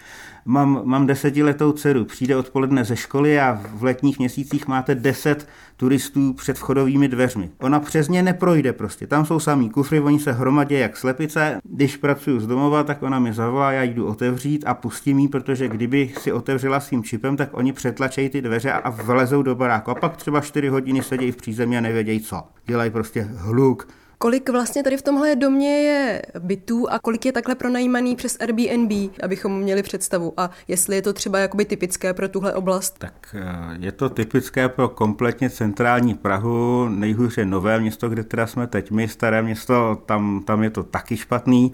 Mám, 0.50 0.82
mám 0.84 1.08
desetiletou 1.08 1.72
dceru, 1.72 2.06
přijde 2.06 2.36
odpoledne 2.36 2.86
ze 2.86 2.96
školy 2.96 3.40
a 3.40 3.62
v 3.74 3.84
letních 3.84 4.20
měsících 4.20 4.68
máte 4.68 4.96
10 4.96 5.48
turistů 5.78 6.34
před 6.34 6.58
vchodovými 6.58 7.08
dveřmi. 7.08 7.50
Ona 7.60 7.80
přes 7.80 8.10
ně 8.10 8.24
neprojde 8.24 8.74
prostě. 8.74 9.08
Tam 9.08 9.26
jsou 9.26 9.40
samý 9.40 9.70
kufry, 9.70 10.00
oni 10.00 10.20
se 10.20 10.32
hromadě 10.32 10.80
jak 10.80 10.98
slepice. 10.98 11.60
Když 11.64 11.98
pracuji 11.98 12.40
z 12.40 12.48
domova, 12.48 12.84
tak 12.84 13.04
ona 13.04 13.20
mi 13.20 13.34
zavolá, 13.34 13.72
já 13.72 13.84
jdu 13.84 14.06
otevřít 14.06 14.64
a 14.68 14.74
pustím 14.74 15.20
jí, 15.20 15.28
protože 15.28 15.68
kdyby 15.68 16.14
si 16.18 16.32
otevřela 16.32 16.80
svým 16.80 17.04
čipem, 17.04 17.38
tak 17.38 17.50
oni 17.52 17.74
přetlačejí 17.74 18.30
ty 18.30 18.42
dveře 18.42 18.72
a 18.72 18.90
vlezou 18.90 19.42
do 19.42 19.56
baráku. 19.56 19.92
A 19.92 19.96
pak 19.96 20.18
třeba 20.18 20.42
4 20.42 20.68
hodiny 20.68 21.04
sedí 21.04 21.32
v 21.32 21.36
přízemí 21.36 21.78
a 21.78 21.82
nevědějí 21.82 22.20
co. 22.20 22.44
Dělají 22.66 22.92
prostě 22.92 23.28
hluk, 23.36 23.88
Kolik 24.22 24.50
vlastně 24.50 24.84
tady 24.84 24.98
v 24.98 25.02
tomhle 25.02 25.36
domě 25.36 25.70
je 25.70 26.22
bytů 26.40 26.92
a 26.92 27.00
kolik 27.00 27.26
je 27.26 27.32
takhle 27.32 27.56
pronajímaný 27.56 28.16
přes 28.16 28.38
Airbnb, 28.40 28.92
abychom 29.24 29.60
měli 29.60 29.84
představu? 29.84 30.34
A 30.38 30.50
jestli 30.68 30.96
je 30.96 31.02
to 31.02 31.14
třeba 31.14 31.40
jakoby 31.40 31.66
typické 31.66 32.14
pro 32.14 32.30
tuhle 32.30 32.54
oblast? 32.54 33.00
Tak 33.00 33.36
eh, 33.40 33.78
je 33.80 33.92
to 33.92 34.10
typické 34.10 34.70
pro 34.70 34.90
kompletně 34.90 35.50
centrální 35.50 36.14
Prahu, 36.14 36.90
nejhůře 36.90 37.46
nové 37.46 37.80
město, 37.80 38.10
kde 38.10 38.24
teda 38.24 38.48
jsme 38.48 38.68
teď 38.68 38.92
my, 38.92 39.08
staré 39.08 39.42
město, 39.42 40.02
tam, 40.06 40.44
tam 40.46 40.64
je 40.64 40.70
to 40.70 40.84
taky 40.84 41.18
špatný. 41.18 41.74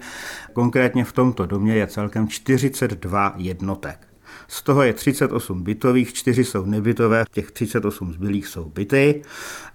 Konkrétně 0.52 1.04
v 1.04 1.12
tomto 1.12 1.46
domě 1.46 1.74
je 1.74 1.86
celkem 1.86 2.28
42 2.28 3.34
jednotek. 3.36 3.98
Z 4.48 4.62
toho 4.62 4.82
je 4.82 4.92
38 4.92 5.62
bytových, 5.62 6.12
4 6.12 6.44
jsou 6.44 6.64
nebytové, 6.64 7.24
těch 7.30 7.50
38 7.50 8.12
zbylých 8.12 8.46
jsou 8.46 8.64
byty. 8.64 9.22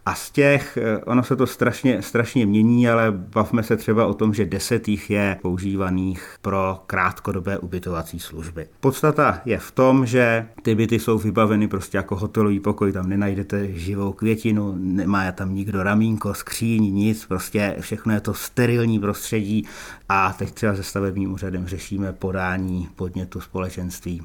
A 0.05 0.15
z 0.15 0.31
těch, 0.31 0.77
eh, 0.77 0.97
ono 0.97 1.23
se 1.23 1.35
to 1.35 1.47
strašně, 1.47 2.01
strašně 2.01 2.45
mění, 2.45 2.89
ale 2.89 3.11
bavme 3.11 3.63
se 3.63 3.77
třeba 3.77 4.05
o 4.05 4.13
tom, 4.13 4.33
že 4.33 4.45
deset 4.45 4.87
jich 4.87 5.09
je 5.09 5.37
používaných 5.41 6.35
pro 6.41 6.79
krátkodobé 6.87 7.57
ubytovací 7.57 8.19
služby. 8.19 8.67
Podstata 8.79 9.41
je 9.45 9.57
v 9.57 9.71
tom, 9.71 10.05
že 10.05 10.47
ty 10.61 10.75
byty 10.75 10.99
jsou 10.99 11.17
vybaveny 11.17 11.67
prostě 11.67 11.97
jako 11.97 12.15
hotelový 12.15 12.59
pokoj, 12.59 12.91
tam 12.91 13.09
nenajdete 13.09 13.67
živou 13.73 14.13
květinu, 14.13 14.75
nemá 14.77 15.31
tam 15.31 15.55
nikdo 15.55 15.83
ramínko, 15.83 16.33
skříň, 16.33 16.93
nic, 16.93 17.25
prostě 17.25 17.75
všechno 17.79 18.13
je 18.13 18.21
to 18.21 18.33
sterilní 18.33 18.99
prostředí 18.99 19.67
a 20.09 20.33
teď 20.33 20.51
třeba 20.51 20.75
se 20.75 20.83
stavebním 20.83 21.33
úřadem 21.33 21.67
řešíme 21.67 22.13
podání 22.13 22.89
podnětu 22.95 23.41
společenství 23.41 24.21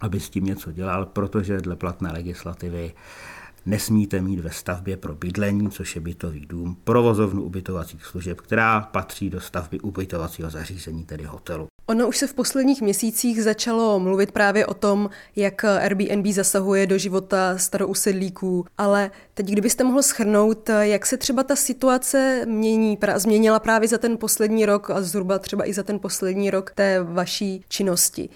aby 0.00 0.20
s 0.20 0.30
tím 0.30 0.44
něco 0.44 0.72
dělal, 0.72 1.06
protože 1.06 1.60
dle 1.60 1.76
platné 1.76 2.12
legislativy 2.12 2.92
nesmíte 3.66 4.20
mít 4.20 4.40
ve 4.40 4.50
stavbě 4.50 4.96
pro 4.96 5.14
bydlení, 5.14 5.70
což 5.70 5.94
je 5.94 6.00
bytový 6.00 6.46
dům, 6.46 6.76
provozovnu 6.84 7.42
ubytovacích 7.42 8.04
služeb, 8.04 8.40
která 8.40 8.80
patří 8.80 9.30
do 9.30 9.40
stavby 9.40 9.80
ubytovacího 9.80 10.50
zařízení, 10.50 11.04
tedy 11.04 11.24
hotelu. 11.24 11.66
Ono 11.86 12.08
už 12.08 12.16
se 12.16 12.26
v 12.26 12.34
posledních 12.34 12.82
měsících 12.82 13.42
začalo 13.42 14.00
mluvit 14.00 14.32
právě 14.32 14.66
o 14.66 14.74
tom, 14.74 15.10
jak 15.36 15.64
Airbnb 15.64 16.26
zasahuje 16.26 16.86
do 16.86 16.98
života 16.98 17.58
starousedlíků, 17.58 18.64
ale 18.78 19.10
teď 19.34 19.46
kdybyste 19.46 19.84
mohl 19.84 20.02
schrnout, 20.02 20.70
jak 20.80 21.06
se 21.06 21.16
třeba 21.16 21.42
ta 21.42 21.56
situace 21.56 22.44
mění, 22.46 22.98
změnila 23.16 23.60
právě 23.60 23.88
za 23.88 23.98
ten 23.98 24.18
poslední 24.18 24.66
rok 24.66 24.90
a 24.90 25.02
zhruba 25.02 25.38
třeba 25.38 25.68
i 25.68 25.72
za 25.72 25.82
ten 25.82 25.98
poslední 25.98 26.50
rok 26.50 26.70
té 26.70 27.02
vaší 27.02 27.64
činnosti 27.68 28.28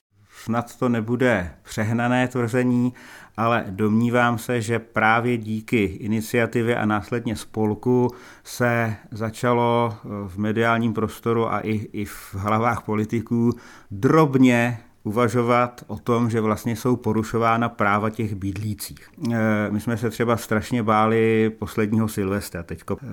snad 0.50 0.76
to 0.76 0.88
nebude 0.88 1.50
přehnané 1.62 2.28
tvrzení, 2.28 2.92
ale 3.36 3.64
domnívám 3.70 4.38
se, 4.38 4.60
že 4.60 4.78
právě 4.78 5.36
díky 5.36 5.84
iniciativě 5.84 6.76
a 6.76 6.86
následně 6.86 7.36
spolku 7.36 8.10
se 8.44 8.94
začalo 9.10 9.94
v 10.26 10.38
mediálním 10.38 10.94
prostoru 10.94 11.52
a 11.52 11.60
i, 11.60 11.72
i 11.92 12.04
v 12.04 12.34
hlavách 12.34 12.82
politiků 12.82 13.52
drobně 13.90 14.78
uvažovat 15.04 15.84
o 15.86 15.98
tom, 15.98 16.30
že 16.30 16.40
vlastně 16.40 16.76
jsou 16.76 16.96
porušována 16.96 17.68
práva 17.68 18.10
těch 18.10 18.34
bydlících. 18.34 19.08
E, 19.32 19.70
my 19.70 19.80
jsme 19.80 19.96
se 19.96 20.10
třeba 20.10 20.36
strašně 20.36 20.82
báli 20.82 21.50
posledního 21.58 22.08
Silvestra 22.08 22.62
teďko. 22.62 22.96
E, 23.02 23.06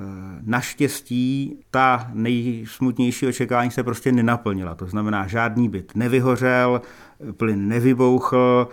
naštěstí 0.43 1.59
ta 1.71 2.09
nejsmutnější 2.13 3.27
očekávání 3.27 3.71
se 3.71 3.83
prostě 3.83 4.11
nenaplnila. 4.11 4.75
To 4.75 4.85
znamená, 4.85 5.27
žádný 5.27 5.69
byt 5.69 5.91
nevyhořel, 5.95 6.81
plyn 7.37 7.67
nevybouchl, 7.67 8.67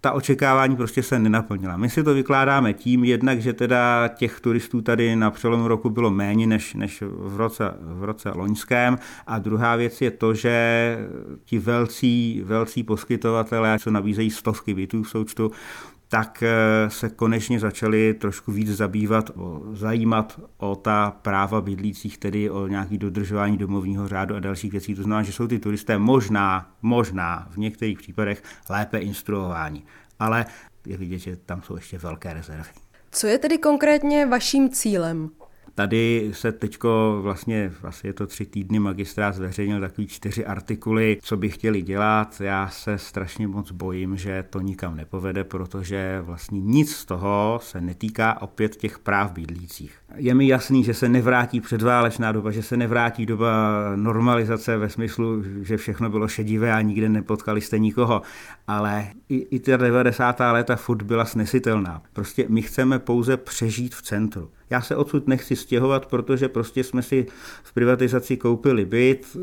ta 0.00 0.12
očekávání 0.12 0.76
prostě 0.76 1.02
se 1.02 1.18
nenaplnila. 1.18 1.76
My 1.76 1.90
si 1.90 2.02
to 2.02 2.14
vykládáme 2.14 2.72
tím, 2.72 3.04
jednak, 3.04 3.42
že 3.42 3.52
teda 3.52 4.08
těch 4.08 4.40
turistů 4.40 4.82
tady 4.82 5.16
na 5.16 5.30
přelomu 5.30 5.68
roku 5.68 5.90
bylo 5.90 6.10
méně 6.10 6.46
než, 6.46 6.74
než 6.74 7.02
v, 7.06 7.36
roce, 7.36 7.74
v 7.80 8.04
roce 8.04 8.30
loňském 8.34 8.98
a 9.26 9.38
druhá 9.38 9.76
věc 9.76 10.00
je 10.00 10.10
to, 10.10 10.34
že 10.34 10.98
ti 11.44 11.58
velcí, 11.58 12.42
velcí 12.44 12.82
poskytovatelé, 12.82 13.78
co 13.78 13.90
nabízejí 13.90 14.30
stovky 14.30 14.74
bytů 14.74 15.02
v 15.02 15.08
součtu, 15.08 15.50
tak 16.10 16.42
eh, 16.42 16.90
se 16.90 17.08
konečně 17.08 17.60
začali 17.60 18.14
trošku 18.14 18.52
víc 18.52 18.68
zabývat, 18.68 19.30
zajímat 19.72 20.40
o 20.56 20.76
ta 20.76 21.10
práva 21.22 21.60
bydlících, 21.60 22.18
tedy 22.18 22.50
o 22.50 22.66
nějaký 22.66 22.98
dodržování 22.98 23.56
domovního 23.56 24.08
řádu 24.08 24.36
a 24.36 24.40
dalších 24.40 24.72
věcí. 24.72 24.94
To 24.94 25.02
znamená, 25.02 25.22
že 25.22 25.32
jsou 25.32 25.46
ty 25.46 25.58
turisté 25.58 25.98
možná, 25.98 26.74
možná 26.82 27.48
v 27.50 27.56
některých 27.56 27.98
případech 27.98 28.42
lépe 28.70 28.98
instruováni. 28.98 29.82
Ale 30.18 30.46
je 30.86 30.96
vidět, 30.96 31.18
že 31.18 31.36
tam 31.36 31.62
jsou 31.62 31.76
ještě 31.76 31.98
velké 31.98 32.32
rezervy. 32.32 32.70
Co 33.10 33.26
je 33.26 33.38
tedy 33.38 33.58
konkrétně 33.58 34.26
vaším 34.26 34.70
cílem? 34.70 35.30
Tady 35.80 36.30
se 36.32 36.52
teďko 36.52 37.18
vlastně, 37.22 37.72
vlastně 37.82 38.08
je 38.10 38.14
to 38.14 38.26
tři 38.26 38.46
týdny, 38.46 38.78
magistrát 38.78 39.34
zveřejnil 39.34 39.80
takový 39.80 40.06
čtyři 40.06 40.46
artikuly, 40.46 41.18
co 41.22 41.36
by 41.36 41.48
chtěli 41.48 41.82
dělat. 41.82 42.40
Já 42.40 42.68
se 42.68 42.98
strašně 42.98 43.48
moc 43.48 43.72
bojím, 43.72 44.16
že 44.16 44.44
to 44.50 44.60
nikam 44.60 44.96
nepovede, 44.96 45.44
protože 45.44 46.20
vlastně 46.22 46.60
nic 46.60 46.96
z 46.96 47.04
toho 47.04 47.60
se 47.62 47.80
netýká 47.80 48.42
opět 48.42 48.76
těch 48.76 48.98
práv 48.98 49.32
bydlících. 49.32 49.98
Je 50.16 50.34
mi 50.34 50.46
jasný, 50.46 50.84
že 50.84 50.94
se 50.94 51.08
nevrátí 51.08 51.60
předválečná 51.60 52.32
doba, 52.32 52.50
že 52.50 52.62
se 52.62 52.76
nevrátí 52.76 53.26
doba 53.26 53.52
normalizace 53.96 54.76
ve 54.76 54.88
smyslu, 54.88 55.42
že 55.62 55.76
všechno 55.76 56.10
bylo 56.10 56.28
šedivé 56.28 56.72
a 56.72 56.80
nikde 56.80 57.08
nepotkali 57.08 57.60
jste 57.60 57.78
nikoho, 57.78 58.22
ale 58.66 59.06
i, 59.28 59.36
i 59.36 59.60
ta 59.60 59.76
90. 59.76 60.40
léta 60.40 60.76
furt 60.76 61.02
byla 61.02 61.24
snesitelná. 61.24 62.02
Prostě 62.12 62.46
my 62.48 62.62
chceme 62.62 62.98
pouze 62.98 63.36
přežít 63.36 63.94
v 63.94 64.02
centru. 64.02 64.50
Já 64.70 64.80
se 64.80 64.96
odsud 64.96 65.28
nechci 65.28 65.56
stěhovat, 65.56 66.06
protože 66.06 66.48
prostě 66.48 66.84
jsme 66.84 67.02
si 67.02 67.26
v 67.62 67.72
privatizaci 67.72 68.36
koupili 68.36 68.84
byt, 68.84 69.36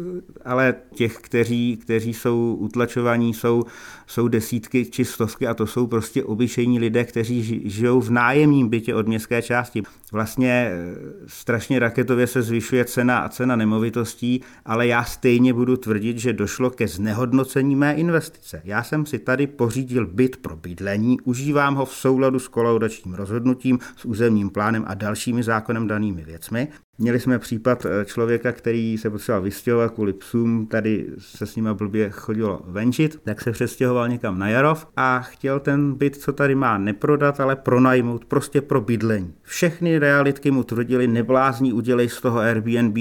ale 0.46 0.76
těch, 0.94 1.18
kteří, 1.18 1.78
kteří 1.78 2.14
jsou 2.14 2.58
utlačovaní, 2.60 3.34
jsou, 3.34 3.64
jsou 4.08 4.28
desítky 4.28 4.86
či 4.86 5.06
stovky 5.06 5.48
a 5.48 5.54
to 5.54 5.68
jsou 5.68 5.88
prostě 5.88 6.24
obyčejní 6.24 6.80
lidé, 6.80 7.04
kteří 7.04 7.62
žijou 7.70 8.02
v 8.02 8.10
nájemním 8.10 8.70
bytě 8.70 8.96
od 8.96 9.08
městské 9.08 9.42
části. 9.42 9.84
Vlastně 10.12 10.72
eh, 10.72 10.96
strašně 11.28 11.80
raketově 11.80 12.28
se 12.28 12.42
zvyšuje 12.42 12.86
cena 12.86 13.20
a 13.20 13.30
cena 13.30 13.56
nemovitostí, 13.56 14.42
ale 14.66 14.88
já 14.88 15.04
stejně 15.04 15.54
budu 15.54 15.78
tvrdit, 15.78 16.18
že 16.18 16.34
došlo 16.34 16.70
ke 16.70 16.88
znehodnocení 16.88 17.76
mé 17.76 17.94
investice. 17.94 18.62
Já 18.64 18.84
jsem 18.84 19.06
si 19.06 19.20
tady 19.20 19.48
pořídil 19.48 20.08
byt 20.08 20.38
pro 20.38 20.56
bydlení, 20.56 21.22
užívám 21.22 21.76
ho 21.76 21.86
v 21.86 21.96
souladu 21.96 22.40
s 22.40 22.48
kolaudačním 22.48 23.14
rozhodnutím, 23.14 23.80
s 23.96 24.06
územním 24.06 24.50
plánem 24.50 24.84
a 24.88 24.94
další 24.94 25.17
dalšími 25.18 25.44
zákonem 25.44 25.88
danými 25.88 26.24
věcmi. 26.24 26.68
Měli 26.98 27.20
jsme 27.20 27.40
případ 27.40 27.86
eh, 27.86 28.06
člověka, 28.06 28.52
který 28.52 28.98
se 28.98 29.10
potřeboval 29.10 29.42
vystěhovat 29.42 29.92
kvůli 29.92 30.14
psům, 30.14 30.68
tady 30.68 31.06
se 31.20 31.46
s 31.46 31.56
nima 31.56 31.74
blbě 31.74 32.10
chodilo 32.10 32.62
venčit, 32.66 33.20
tak 33.24 33.42
se 33.42 33.52
přestěhoval 33.52 34.10
někam 34.10 34.40
na 34.40 34.50
Jarov 34.50 34.88
a 34.96 35.20
chtěl 35.20 35.60
ten 35.60 35.94
byt, 35.94 36.16
co 36.16 36.34
tady 36.34 36.56
má, 36.56 36.78
neprodat, 36.78 37.40
ale 37.40 37.56
pronajmout 37.56 38.26
prostě 38.26 38.62
pro 38.62 38.82
bydlení. 38.82 39.34
Všechny 39.44 40.00
realitky 40.00 40.52
mu 40.52 40.64
tvrdili, 40.64 41.08
neblázní, 41.08 41.74
udělej 41.74 42.10
z 42.10 42.22
toho 42.22 42.40
Airbnb. 42.40 42.98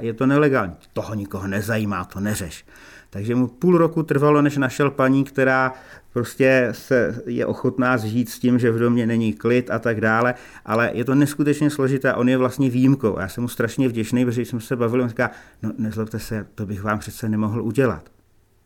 Je 0.00 0.14
to 0.14 0.26
nelegální, 0.26 0.74
toho 0.92 1.14
nikoho 1.14 1.46
nezajímá, 1.46 2.04
to 2.04 2.20
neřeš. 2.20 2.64
Takže 3.10 3.34
mu 3.34 3.48
půl 3.48 3.78
roku 3.78 4.02
trvalo, 4.02 4.42
než 4.42 4.56
našel 4.56 4.90
paní, 4.90 5.24
která 5.24 5.72
prostě 6.12 6.68
se 6.72 7.22
je 7.26 7.46
ochotná 7.46 7.98
zžít 7.98 8.28
s 8.28 8.38
tím, 8.38 8.58
že 8.58 8.70
v 8.70 8.78
domě 8.78 9.06
není 9.06 9.32
klid 9.32 9.70
a 9.70 9.78
tak 9.78 10.00
dále, 10.00 10.34
ale 10.64 10.90
je 10.94 11.04
to 11.04 11.14
neskutečně 11.14 11.70
složité, 11.70 12.14
on 12.14 12.28
je 12.28 12.36
vlastně 12.36 12.70
výjimkou. 12.70 13.18
Já 13.18 13.28
jsem 13.28 13.42
mu 13.42 13.48
strašně 13.48 13.88
vděčný, 13.88 14.24
protože 14.24 14.42
jsem 14.42 14.60
se 14.60 14.76
bavil, 14.76 15.02
on 15.02 15.08
říká, 15.08 15.30
no 15.62 15.72
nezlobte 15.78 16.18
se, 16.18 16.46
to 16.54 16.66
bych 16.66 16.82
vám 16.82 16.98
přece 16.98 17.28
nemohl 17.28 17.62
udělat. 17.62 18.10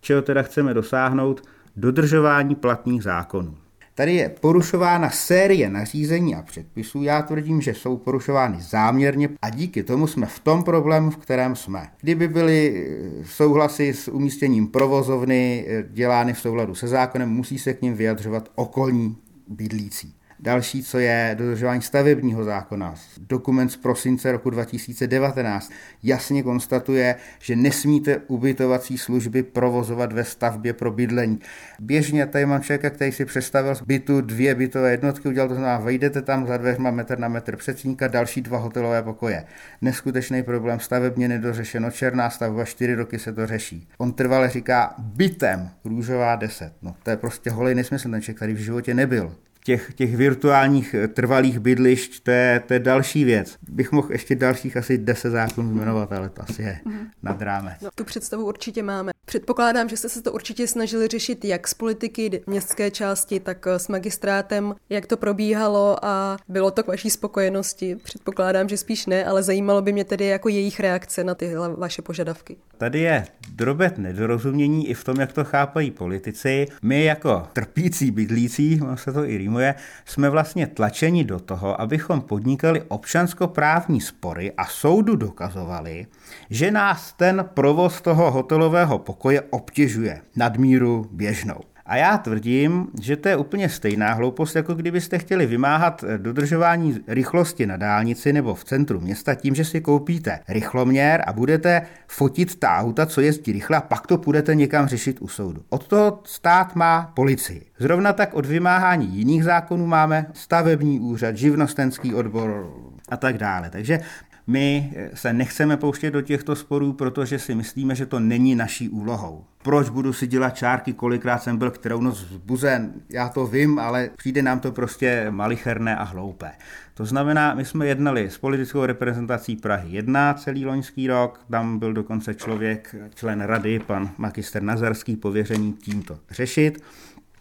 Čeho 0.01 0.23
teda 0.23 0.43
chceme 0.43 0.75
dosáhnout? 0.75 1.43
Dodržování 1.77 2.55
platných 2.55 3.03
zákonů. 3.03 3.57
Tady 3.95 4.15
je 4.15 4.29
porušována 4.29 5.11
série 5.11 5.71
nařízení 5.71 6.35
a 6.35 6.43
předpisů. 6.43 7.03
Já 7.03 7.23
tvrdím, 7.23 7.61
že 7.61 7.75
jsou 7.75 7.97
porušovány 7.97 8.57
záměrně 8.61 9.29
a 9.43 9.51
díky 9.51 9.83
tomu 9.83 10.07
jsme 10.07 10.27
v 10.27 10.39
tom 10.39 10.63
problému, 10.63 11.11
v 11.11 11.17
kterém 11.17 11.57
jsme. 11.57 11.89
Kdyby 12.01 12.29
byly 12.29 12.87
eh, 12.87 13.25
souhlasy 13.25 13.95
s 13.95 14.09
umístěním 14.09 14.67
provozovny 14.67 15.67
eh, 15.69 15.85
dělány 15.91 16.33
v 16.33 16.41
souladu 16.41 16.75
se 16.75 16.89
zákonem, 16.89 17.31
musí 17.31 17.59
se 17.59 17.75
k 17.75 17.83
ním 17.83 17.95
vyjadřovat 17.95 18.49
okolní 18.55 19.17
bydlící. 19.49 20.15
Další, 20.45 20.83
co 20.83 20.99
je 20.99 21.35
dodržování 21.39 21.83
stavebního 21.83 22.45
zákona. 22.45 22.95
Dokument 23.29 23.69
z 23.69 23.77
prosince 23.77 24.33
roku 24.33 24.51
2019 24.51 25.73
jasně 26.03 26.43
konstatuje, 26.43 27.17
že 27.39 27.57
nesmíte 27.57 28.19
ubytovací 28.27 28.99
služby 28.99 29.43
provozovat 29.43 30.13
ve 30.13 30.25
stavbě 30.25 30.73
pro 30.73 30.91
bydlení. 30.91 31.39
Běžně 31.81 32.27
tady 32.27 32.47
mám 32.47 32.61
člověka, 32.61 32.91
který 32.91 33.13
si 33.13 33.25
představil 33.25 33.75
z 33.75 33.83
bytu 33.83 34.21
dvě 34.21 34.55
bytové 34.55 34.91
jednotky, 34.91 35.29
udělal 35.29 35.49
to 35.49 35.55
znamená, 35.55 35.79
vejdete 35.79 36.23
tam 36.23 36.47
za 36.47 36.57
dveřma 36.57 36.91
metr 36.91 37.19
na 37.19 37.29
metr 37.29 37.57
přecínka, 37.57 38.09
další 38.09 38.41
dva 38.41 38.59
hotelové 38.59 39.03
pokoje. 39.03 39.45
Neskutečný 39.83 40.43
problém, 40.43 40.81
stavebně 40.81 41.29
nedořešeno, 41.29 41.91
černá 41.91 42.31
stavba, 42.31 42.65
čtyři 42.65 42.95
roky 42.95 43.19
se 43.19 43.33
to 43.33 43.47
řeší. 43.47 43.89
On 43.99 44.13
trvale 44.13 44.49
říká 44.49 44.95
bytem, 44.99 45.71
růžová 45.85 46.37
10. 46.37 46.73
No 46.83 46.95
to 47.03 47.11
je 47.11 47.17
prostě 47.17 47.51
holej 47.51 47.75
nesmysl, 47.75 48.11
ten 48.11 48.23
člověk 48.23 48.39
tady 48.39 48.55
v 48.55 48.59
životě 48.59 48.95
nebyl 48.95 49.37
těch, 49.65 49.95
těch 49.95 50.17
virtuálních 50.17 50.95
eh, 50.95 51.09
trvalých 51.09 51.59
bydlišť, 51.59 52.23
to 52.23 52.31
je, 52.31 52.63
to 52.67 52.75
je 52.75 52.81
další 52.81 53.25
věc. 53.25 53.57
Bych 53.69 53.93
mohl 53.93 54.13
ještě 54.13 54.35
dalších 54.35 54.77
asi 54.77 54.99
deset 54.99 55.31
zákonů 55.31 55.75
jmenovat, 55.75 56.13
ale 56.13 56.29
to 56.29 56.43
asi 56.43 56.63
je 56.63 56.81
mm. 56.85 57.07
nad 57.23 57.43
rámec. 57.43 57.81
No, 57.83 57.89
tu 57.95 58.05
představu 58.05 58.47
určitě 58.47 58.83
máme. 58.83 59.12
Předpokládám, 59.27 59.89
že 59.89 59.97
jste 59.97 60.09
se 60.09 60.23
to 60.23 60.33
určitě 60.33 60.67
snažili 60.67 61.09
řešit 61.09 61.45
jak 61.45 61.69
z 61.69 61.75
politiky 61.75 62.43
městské 62.47 62.91
části, 62.91 63.41
tak 63.41 63.67
eh, 63.67 63.79
s 63.79 63.89
magistrátem, 63.89 64.75
jak 64.91 65.07
to 65.07 65.17
probíhalo 65.17 66.05
a 66.05 66.37
bylo 66.49 66.71
to 66.71 66.83
k 66.83 66.87
vaší 66.87 67.11
spokojenosti. 67.11 67.97
Předpokládám, 67.97 68.69
že 68.69 68.77
spíš 68.77 69.07
ne, 69.07 69.25
ale 69.25 69.43
zajímalo 69.43 69.83
by 69.83 69.93
mě 69.93 70.05
tedy 70.05 70.27
jako 70.27 70.49
jejich 70.49 70.81
reakce 70.81 71.25
na 71.25 71.35
tyhle 71.35 71.77
vaše 71.77 72.03
požadavky. 72.03 72.57
Tady 72.79 73.01
je 73.01 73.27
drobet 73.49 73.99
nedorozumění 73.99 74.89
i 74.89 74.95
v 74.95 75.05
tom, 75.05 75.21
jak 75.21 75.33
to 75.33 75.45
chápají 75.45 75.91
politici. 75.91 76.67
My 76.83 77.05
jako 77.05 77.47
trpící 77.53 78.11
bydlící, 78.11 78.81
ono 78.83 78.97
se 78.97 79.13
to 79.13 79.25
i 79.25 79.39
rýmuje, 79.39 79.75
jsme 80.05 80.31
vlastně 80.31 80.67
tlačeni 80.67 81.25
do 81.25 81.41
toho, 81.41 81.81
abychom 81.81 82.21
podnikali 82.21 82.83
občanskoprávní 82.89 84.01
spory 84.01 84.53
a 84.57 84.67
soudu 84.67 85.17
dokazovali, 85.17 86.07
že 86.51 86.71
nás 86.71 87.13
ten 87.13 87.45
provoz 87.55 88.01
toho 88.01 88.31
hotelového 88.31 88.99
pokoje 89.13 89.41
obtěžuje 89.41 90.21
nadmíru 90.37 91.07
běžnou. 91.13 91.61
A 91.87 91.97
já 91.97 92.19
tvrdím, 92.19 92.87
že 93.03 93.17
to 93.17 93.29
je 93.29 93.37
úplně 93.37 93.69
stejná 93.69 94.13
hloupost, 94.13 94.57
jako 94.57 94.75
kdybyste 94.75 95.19
chtěli 95.19 95.47
vymáhat 95.47 96.05
dodržování 96.17 97.01
rychlosti 97.09 97.67
na 97.67 97.77
dálnici 97.77 98.33
nebo 98.33 98.55
v 98.55 98.65
centru 98.65 99.01
města 99.01 99.35
tím, 99.35 99.55
že 99.55 99.65
si 99.65 99.81
koupíte 99.81 100.41
rychloměr 100.49 101.25
a 101.27 101.33
budete 101.33 101.83
fotit 102.09 102.59
ta 102.59 102.77
auta, 102.77 103.07
co 103.07 103.21
jezdí 103.21 103.53
rychle 103.53 103.77
a 103.77 103.81
pak 103.81 104.07
to 104.07 104.17
budete 104.17 104.55
někam 104.55 104.87
řešit 104.87 105.21
u 105.21 105.29
soudu. 105.29 105.61
Od 105.69 105.87
toho 105.87 106.21
stát 106.25 106.77
má 106.77 107.13
policii. 107.15 107.67
Zrovna 107.79 108.13
tak 108.13 108.35
od 108.35 108.47
vymáhání 108.47 109.07
jiných 109.07 109.45
zákonů 109.45 109.87
máme 109.87 110.27
stavební 110.33 111.01
úřad, 111.01 111.37
živnostenský 111.37 112.15
odbor 112.15 112.73
a 113.09 113.17
tak 113.17 113.39
dále. 113.39 113.71
Takže 113.71 114.01
my 114.47 114.93
se 115.15 115.33
nechceme 115.33 115.77
pouštět 115.77 116.11
do 116.11 116.23
těchto 116.23 116.57
sporů, 116.57 116.93
protože 116.93 117.39
si 117.39 117.55
myslíme, 117.55 117.95
že 117.95 118.07
to 118.07 118.21
není 118.21 118.55
naší 118.55 118.89
úlohou. 118.89 119.45
Proč 119.63 119.89
budu 119.89 120.13
si 120.13 120.27
dělat 120.27 120.51
čárky, 120.51 120.93
kolikrát 120.93 121.39
jsem 121.39 121.57
byl 121.57 121.71
kterou 121.71 122.01
noc 122.01 122.19
zbuzen, 122.19 122.93
já 123.09 123.29
to 123.29 123.47
vím, 123.47 123.79
ale 123.79 124.11
přijde 124.17 124.43
nám 124.43 124.61
to 124.61 124.73
prostě 124.73 125.27
malicherné 125.31 125.97
a 125.97 126.03
hloupé. 126.03 126.51
To 126.95 127.05
znamená, 127.05 127.55
my 127.55 127.65
jsme 127.65 127.87
jednali 127.87 128.31
s 128.31 128.39
politickou 128.39 128.85
reprezentací 128.85 129.57
Prahy 129.57 129.97
1 129.97 130.35
celý 130.35 130.67
loňský 130.67 131.07
rok, 131.07 131.41
tam 131.51 131.79
byl 131.79 131.93
dokonce 131.93 132.35
člověk, 132.35 132.95
člen 133.15 133.41
rady, 133.41 133.79
pan 133.79 134.11
magister 134.19 134.63
Nazarský, 134.63 135.17
pověřený 135.17 135.73
tímto 135.73 136.19
řešit. 136.31 136.83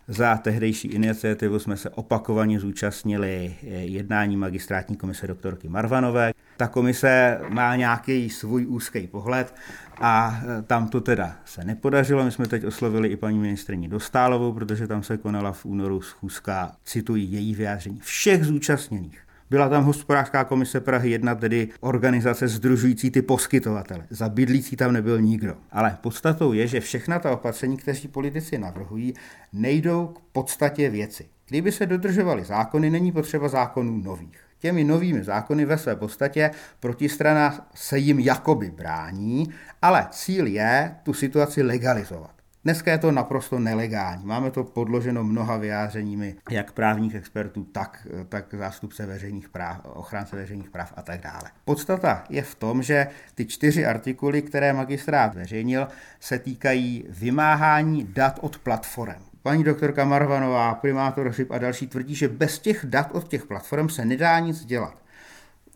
Za 0.08 0.38
tehdejší 0.38 0.88
iniciativu 0.88 1.60
jsme 1.60 1.78
se 1.78 1.90
opakovaně 1.90 2.60
zúčastnili 2.60 3.56
jednání 3.64 4.38
magistrátní 4.38 4.96
komise 4.96 5.28
doktorky 5.28 5.70
Marvanové. 5.70 6.32
Ta 6.62 6.68
komise 6.68 7.40
má 7.50 7.76
nějaký 7.76 8.30
svůj 8.30 8.66
úzký 8.66 9.08
pohled 9.08 9.56
a 10.02 10.42
tam 10.68 10.88
to 10.88 11.02
teda 11.02 11.36
se 11.46 11.64
nepodařilo. 11.64 12.24
My 12.24 12.32
jsme 12.32 12.48
teď 12.48 12.66
oslovili 12.66 13.10
i 13.10 13.18
paní 13.18 13.40
ministrině 13.40 13.88
Dostálovou, 13.88 14.54
protože 14.54 14.88
tam 14.88 15.04
se 15.04 15.18
konala 15.18 15.52
v 15.52 15.66
únoru 15.66 16.02
schůzka, 16.02 16.72
cituji 16.84 17.24
její 17.24 17.56
vyjádření, 17.56 18.00
všech 18.00 18.46
zúčastněných. 18.46 19.20
Byla 19.50 19.70
tam 19.70 19.84
hospodářská 19.84 20.44
komise 20.44 20.80
Prahy 20.80 21.10
1, 21.10 21.36
tedy 21.36 21.70
organizace 21.80 22.48
združující 22.48 23.12
ty 23.12 23.22
poskytovatele. 23.22 24.06
Za 24.10 24.30
bydlící 24.30 24.76
tam 24.76 24.94
nebyl 24.94 25.22
nikdo. 25.22 25.58
Ale 25.72 25.98
podstatou 26.02 26.54
je, 26.54 26.68
že 26.68 26.80
všechna 26.80 27.20
ta 27.20 27.32
opatření, 27.32 27.78
kteří 27.78 28.08
politici 28.08 28.58
navrhují, 28.58 29.14
nejdou 29.54 30.08
k 30.08 30.20
podstatě 30.32 30.90
věci. 30.90 31.26
Kdyby 31.48 31.72
se 31.72 31.86
dodržovaly 31.86 32.46
zákony, 32.46 32.90
není 32.90 33.12
potřeba 33.12 33.48
zákonů 33.48 33.98
nových. 33.98 34.51
Těmi 34.62 34.84
novými 34.84 35.24
zákony 35.24 35.66
ve 35.66 35.78
své 35.78 35.96
podstatě 35.96 36.52
protistrana 36.80 37.68
se 37.76 37.98
jim 37.98 38.20
jakoby 38.20 38.70
brání, 38.70 39.50
ale 39.82 40.08
cíl 40.12 40.48
je 40.48 40.96
tu 41.04 41.14
situaci 41.14 41.64
legalizovat. 41.64 42.32
Dneska 42.64 42.92
je 42.92 42.98
to 42.98 43.12
naprosto 43.12 43.60
nelegální. 43.60 44.26
Máme 44.26 44.52
to 44.52 44.64
podloženo 44.64 45.24
mnoha 45.24 45.58
vyjádřeními 45.58 46.36
jak 46.52 46.72
právních 46.72 47.16
expertů, 47.16 47.64
tak, 47.64 48.08
tak 48.30 48.46
zástupce 48.58 49.06
veřejných 49.06 49.50
práv, 49.50 49.82
ochránce 49.86 50.36
veřejných 50.36 50.70
práv 50.70 50.94
a 50.96 51.02
tak 51.02 51.22
dále. 51.22 51.44
Podstata 51.66 52.24
je 52.30 52.42
v 52.42 52.56
tom, 52.56 52.84
že 52.84 53.08
ty 53.36 53.46
čtyři 53.46 53.86
artikuly, 53.86 54.42
které 54.42 54.74
magistrát 54.74 55.36
veřejnil, 55.36 55.88
se 56.20 56.40
týkají 56.40 57.06
vymáhání 57.10 58.04
dat 58.04 58.40
od 58.42 58.60
platform. 58.60 59.31
Paní 59.44 59.64
doktorka 59.64 60.06
Marvanová, 60.06 60.76
primátor 60.76 61.32
Řib 61.32 61.52
a 61.52 61.58
další 61.58 61.88
tvrdí, 61.88 62.16
že 62.16 62.28
bez 62.28 62.60
těch 62.60 62.86
dat 62.86 63.10
od 63.12 63.28
těch 63.28 63.46
platform 63.46 63.90
se 63.90 64.06
nedá 64.06 64.40
nic 64.40 64.66
dělat. 64.66 64.98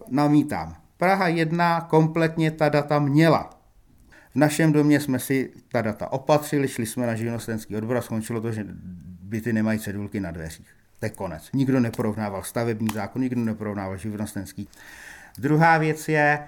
Namítám. 0.09 0.75
Praha 0.97 1.27
1 1.27 1.81
kompletně 1.81 2.51
ta 2.51 2.69
data 2.69 2.99
měla. 2.99 3.49
V 4.31 4.35
našem 4.35 4.73
domě 4.73 4.99
jsme 4.99 5.19
si 5.19 5.51
ta 5.71 5.81
data 5.81 6.11
opatřili, 6.11 6.67
šli 6.67 6.85
jsme 6.85 7.07
na 7.07 7.15
živnostenský 7.15 7.75
odbor 7.75 7.97
a 7.97 8.01
skončilo 8.01 8.41
to, 8.41 8.51
že 8.51 8.65
byty 9.21 9.53
nemají 9.53 9.79
cedulky 9.79 10.19
na 10.19 10.31
dveřích. 10.31 10.67
To 10.99 11.05
je 11.05 11.09
konec. 11.09 11.49
Nikdo 11.53 11.79
neporovnával 11.79 12.43
stavební 12.43 12.87
zákon, 12.93 13.21
nikdo 13.21 13.41
neporovnával 13.41 13.97
živnostenský. 13.97 14.69
Druhá 15.37 15.77
věc 15.77 16.09
je 16.09 16.39
e, 16.39 16.43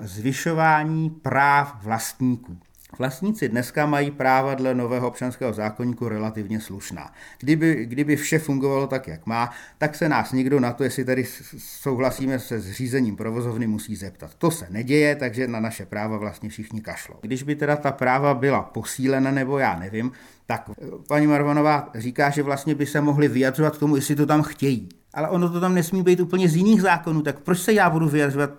zvyšování 0.00 1.10
práv 1.10 1.82
vlastníků. 1.82 2.58
Vlastníci 2.98 3.48
dneska 3.48 3.86
mají 3.86 4.10
práva 4.10 4.54
dle 4.54 4.74
nového 4.74 5.08
občanského 5.08 5.52
zákonníku 5.52 6.08
relativně 6.08 6.60
slušná. 6.60 7.12
Kdyby, 7.38 7.86
kdyby 7.86 8.16
vše 8.16 8.38
fungovalo 8.38 8.86
tak, 8.86 9.08
jak 9.08 9.26
má, 9.26 9.50
tak 9.78 9.94
se 9.94 10.08
nás 10.08 10.32
nikdo 10.32 10.60
na 10.60 10.72
to, 10.72 10.84
jestli 10.84 11.04
tady 11.04 11.24
souhlasíme 11.58 12.38
se 12.38 12.60
zřízením 12.60 13.16
provozovny, 13.16 13.66
musí 13.66 13.96
zeptat. 13.96 14.34
To 14.34 14.50
se 14.50 14.66
neděje, 14.70 15.16
takže 15.16 15.48
na 15.48 15.60
naše 15.60 15.86
práva 15.86 16.16
vlastně 16.16 16.48
všichni 16.48 16.80
kašlou. 16.80 17.16
Když 17.20 17.42
by 17.42 17.56
teda 17.56 17.76
ta 17.76 17.92
práva 17.92 18.34
byla 18.34 18.62
posílena, 18.62 19.30
nebo 19.30 19.58
já 19.58 19.78
nevím, 19.78 20.12
tak 20.46 20.70
eh, 20.70 20.86
paní 21.08 21.26
Marvanová 21.26 21.90
říká, 21.94 22.30
že 22.30 22.42
vlastně 22.42 22.74
by 22.74 22.86
se 22.86 23.00
mohli 23.00 23.28
vyjadřovat 23.28 23.76
k 23.76 23.80
tomu, 23.80 23.96
jestli 23.96 24.16
to 24.16 24.26
tam 24.26 24.42
chtějí. 24.42 24.88
Ale 25.14 25.28
ono 25.28 25.50
to 25.50 25.60
tam 25.60 25.74
nesmí 25.74 26.02
být 26.02 26.20
úplně 26.20 26.48
z 26.48 26.56
jiných 26.56 26.82
zákonů, 26.82 27.22
tak 27.22 27.40
proč 27.40 27.58
se 27.58 27.72
já 27.72 27.90
budu 27.90 28.08
vyjadřovat? 28.08 28.50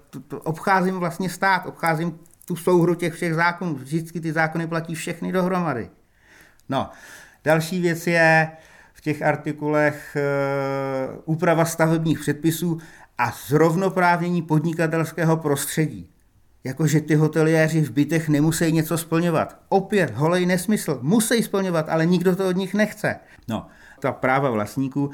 Obcházím 0.43 0.95
vlastně 0.95 1.29
stát, 1.29 1.65
obcházím 1.65 2.19
tu 2.49 2.55
souhru 2.55 2.95
těch 2.95 3.13
všech 3.13 3.33
zákonů. 3.33 3.75
Vždycky 3.75 4.19
ty 4.19 4.33
zákony 4.33 4.67
platí 4.67 4.95
všechny 4.95 5.31
dohromady. 5.31 5.89
No, 6.69 6.89
další 7.43 7.81
věc 7.81 8.07
je 8.07 8.51
v 8.93 9.01
těch 9.01 9.21
artikulech 9.21 10.15
e, 10.15 10.21
úprava 11.25 11.65
stavebních 11.65 12.19
předpisů 12.19 12.77
a 13.17 13.33
zrovnoprávnění 13.47 14.41
podnikatelského 14.41 15.38
prostředí. 15.38 16.09
Jakože 16.63 17.01
ty 17.01 17.15
hoteliéři 17.15 17.81
v 17.81 17.91
bytech 17.91 18.29
nemusí 18.29 18.71
něco 18.71 18.97
splňovat. 18.97 19.62
Opět, 19.69 20.15
holej 20.15 20.45
nesmysl. 20.45 20.99
Musí 21.01 21.43
splňovat, 21.43 21.89
ale 21.89 22.05
nikdo 22.05 22.35
to 22.35 22.49
od 22.49 22.55
nich 22.55 22.73
nechce. 22.73 23.19
No, 23.47 23.67
ta 23.99 24.12
práva 24.12 24.49
vlastníků 24.49 25.12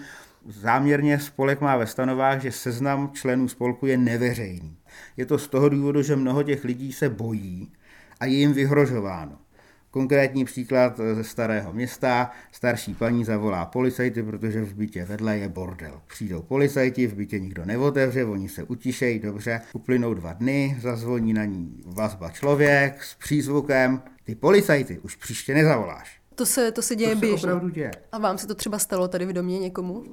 záměrně 0.48 1.20
spolek 1.20 1.62
má 1.62 1.78
ve 1.78 1.88
stanovách, 1.88 2.42
že 2.42 2.52
seznam 2.52 3.12
členů 3.14 3.48
spolku 3.48 3.86
je 3.86 3.98
neveřejný. 3.98 4.78
Je 5.18 5.26
to 5.26 5.38
z 5.38 5.48
toho 5.48 5.70
důvodu, 5.70 6.02
že 6.02 6.16
mnoho 6.16 6.44
těch 6.44 6.64
lidí 6.64 6.94
se 6.94 7.10
bojí 7.10 7.72
a 8.20 8.26
je 8.26 8.38
jim 8.38 8.54
vyhrožováno. 8.54 9.38
Konkrétní 9.92 10.46
příklad 10.46 11.00
ze 11.14 11.24
starého 11.24 11.74
města. 11.74 12.32
Starší 12.52 12.94
paní 12.94 13.26
zavolá 13.26 13.66
policajty, 13.66 14.24
protože 14.24 14.62
v 14.62 14.74
bytě 14.74 15.06
vedle 15.06 15.38
je 15.38 15.50
bordel. 15.50 16.02
Přijdou 16.08 16.42
policajti, 16.42 17.08
v 17.08 17.14
bytě 17.14 17.40
nikdo 17.40 17.66
neotevře, 17.66 18.26
oni 18.26 18.50
se 18.50 18.64
utišejí, 18.64 19.20
dobře. 19.20 19.62
Uplynou 19.74 20.14
dva 20.14 20.34
dny, 20.34 20.78
zazvoní 20.82 21.34
na 21.34 21.46
ní 21.46 21.84
vazba 21.86 22.30
člověk 22.30 23.04
s 23.04 23.16
přízvukem. 23.16 24.02
Ty 24.24 24.36
policajty 24.36 25.00
už 25.00 25.16
příště 25.16 25.54
nezavoláš. 25.54 26.20
To 26.36 26.46
se, 26.46 26.72
to 26.72 26.82
se 26.82 26.96
děje 26.96 27.10
to 27.10 27.16
se 27.16 27.20
běžně. 27.20 27.36
opravdu 27.36 27.70
děje. 27.70 27.92
A 28.12 28.18
vám 28.18 28.38
se 28.38 28.48
to 28.48 28.56
třeba 28.56 28.80
stalo 28.80 29.08
tady 29.08 29.26
v 29.26 29.34
domě 29.34 29.60
někomu? 29.60 30.04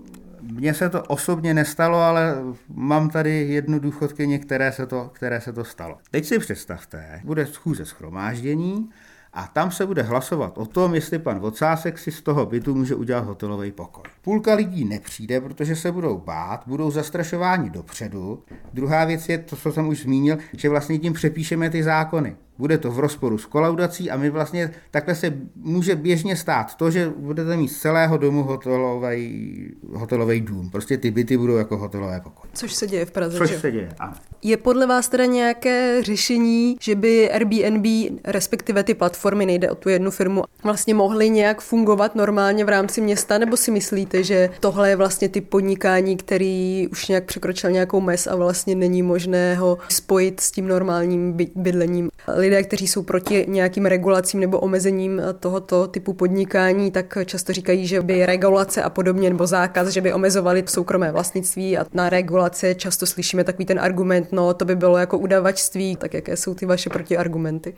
Mně 0.43 0.75
se 0.75 0.89
to 0.89 1.03
osobně 1.03 1.55
nestalo, 1.55 1.99
ale 1.99 2.35
mám 2.69 3.11
tady 3.11 3.31
jednu 3.31 3.79
důchodkyni, 3.79 4.39
které 4.39 4.73
se 4.73 4.87
to, 4.87 5.11
které 5.13 5.41
se 5.41 5.53
to 5.53 5.65
stalo. 5.65 5.99
Teď 6.11 6.25
si 6.25 6.39
představte, 6.39 7.21
bude 7.25 7.47
schůze 7.47 7.87
schromáždění 7.87 8.89
a 9.33 9.47
tam 9.47 9.71
se 9.71 9.87
bude 9.87 10.03
hlasovat 10.03 10.59
o 10.59 10.67
tom, 10.67 10.95
jestli 10.95 11.19
pan 11.19 11.39
Vocásek 11.39 11.99
si 11.99 12.13
z 12.13 12.23
toho 12.23 12.47
bytu 12.47 12.75
může 12.75 12.95
udělat 12.95 13.25
hotelový 13.25 13.73
pokoj. 13.73 14.05
Půlka 14.23 14.55
lidí 14.55 14.85
nepřijde, 14.85 15.41
protože 15.41 15.77
se 15.77 15.93
budou 15.93 16.19
bát, 16.19 16.63
budou 16.67 16.91
zastrašováni 16.91 17.71
dopředu. 17.71 18.43
Druhá 18.73 19.05
věc 19.05 19.29
je 19.29 19.39
to, 19.39 19.57
co 19.57 19.73
jsem 19.73 19.89
už 19.89 20.03
zmínil, 20.03 20.39
že 20.53 20.69
vlastně 20.69 20.99
tím 20.99 21.13
přepíšeme 21.13 21.71
ty 21.71 21.83
zákony. 21.83 22.37
Bude 22.59 22.79
to 22.79 22.91
v 22.91 22.99
rozporu 22.99 23.39
s 23.39 23.47
kolaudací 23.47 24.11
a 24.11 24.17
my 24.17 24.31
vlastně 24.31 24.71
takhle 24.91 25.15
se 25.15 25.33
může 25.57 25.97
běžně 25.97 26.37
stát 26.37 26.75
to, 26.75 26.91
že 26.91 27.13
budete 27.17 27.57
mít 27.57 27.69
z 27.69 27.81
celého 27.81 28.17
domu 28.19 28.43
hotelový, 28.43 29.69
hotelový 29.93 30.41
dům. 30.41 30.71
Prostě 30.71 30.97
ty 30.99 31.11
byty 31.11 31.37
budou 31.37 31.57
jako 31.57 31.77
hotelové 31.77 32.21
pokoje. 32.21 32.51
Což 32.55 32.73
se 32.75 32.87
děje 32.87 33.05
v 33.05 33.11
Praze, 33.11 33.39
Což 33.39 33.51
že? 33.51 33.61
se 33.61 33.73
děje, 33.73 33.89
ano. 33.99 34.13
Je 34.43 34.57
podle 34.57 34.87
vás 34.87 35.09
teda 35.09 35.25
nějaké 35.25 36.03
řešení, 36.03 36.77
že 36.81 36.95
by 36.95 37.31
Airbnb, 37.31 37.87
respektive 38.25 38.83
ty 38.83 38.95
platformy, 38.95 39.47
nejde 39.47 39.71
o 39.71 39.75
tu 39.75 39.89
jednu 39.89 40.11
firmu, 40.11 40.43
vlastně 40.65 40.95
mohly 40.95 41.31
nějak 41.31 41.61
fungovat 41.61 42.15
normálně 42.15 42.65
v 42.65 42.69
rámci 42.69 43.01
města, 43.01 43.39
nebo 43.39 43.57
si 43.57 43.71
myslíte, 43.71 44.23
že 44.23 44.51
tohle 44.61 44.89
je 44.91 44.97
vlastně 44.97 45.29
ty 45.29 45.41
podnikání, 45.41 46.17
který 46.17 46.89
už 46.93 47.09
nějak 47.09 47.25
překročil 47.25 47.71
nějakou 47.71 48.01
mez 48.01 48.27
a 48.27 48.37
vlastně 48.37 48.75
není 48.75 49.03
možné 49.03 49.55
ho 49.55 49.79
spojit 49.89 50.41
s 50.41 50.51
tím 50.51 50.69
normálním 50.69 51.33
by- 51.33 51.51
bydlením? 51.57 52.11
Lidé, 52.43 52.63
kteří 52.63 52.89
jsou 52.89 53.03
proti 53.03 53.47
nějakým 53.49 53.87
regulacím 53.87 54.41
nebo 54.41 54.59
omezením 54.61 55.23
tohoto 55.41 55.87
typu 55.87 56.13
podnikání, 56.13 56.91
tak 56.91 57.19
často 57.25 57.53
říkají, 57.53 57.87
že 57.87 58.03
by 58.03 58.27
regulace 58.27 58.83
a 58.83 58.91
podobně 58.91 59.31
nebo 59.31 59.47
zákaz, 59.47 59.89
že 59.89 60.01
by 60.01 60.13
omezovali 60.13 60.65
soukromé 60.67 61.13
vlastnictví 61.13 61.79
a 61.79 61.87
na 61.93 62.09
regulace 62.09 62.75
často 62.75 63.07
slyšíme 63.07 63.45
takový 63.45 63.65
ten 63.65 63.81
argument, 63.81 64.29
no 64.33 64.55
to 64.55 64.65
by 64.65 64.77
bylo 64.77 64.99
jako 64.99 65.19
udavačství, 65.19 65.97
tak 65.97 66.15
jaké 66.15 66.37
jsou 66.37 66.55
ty 66.55 66.67
vaše 66.67 66.91
protiargumenty? 66.91 67.75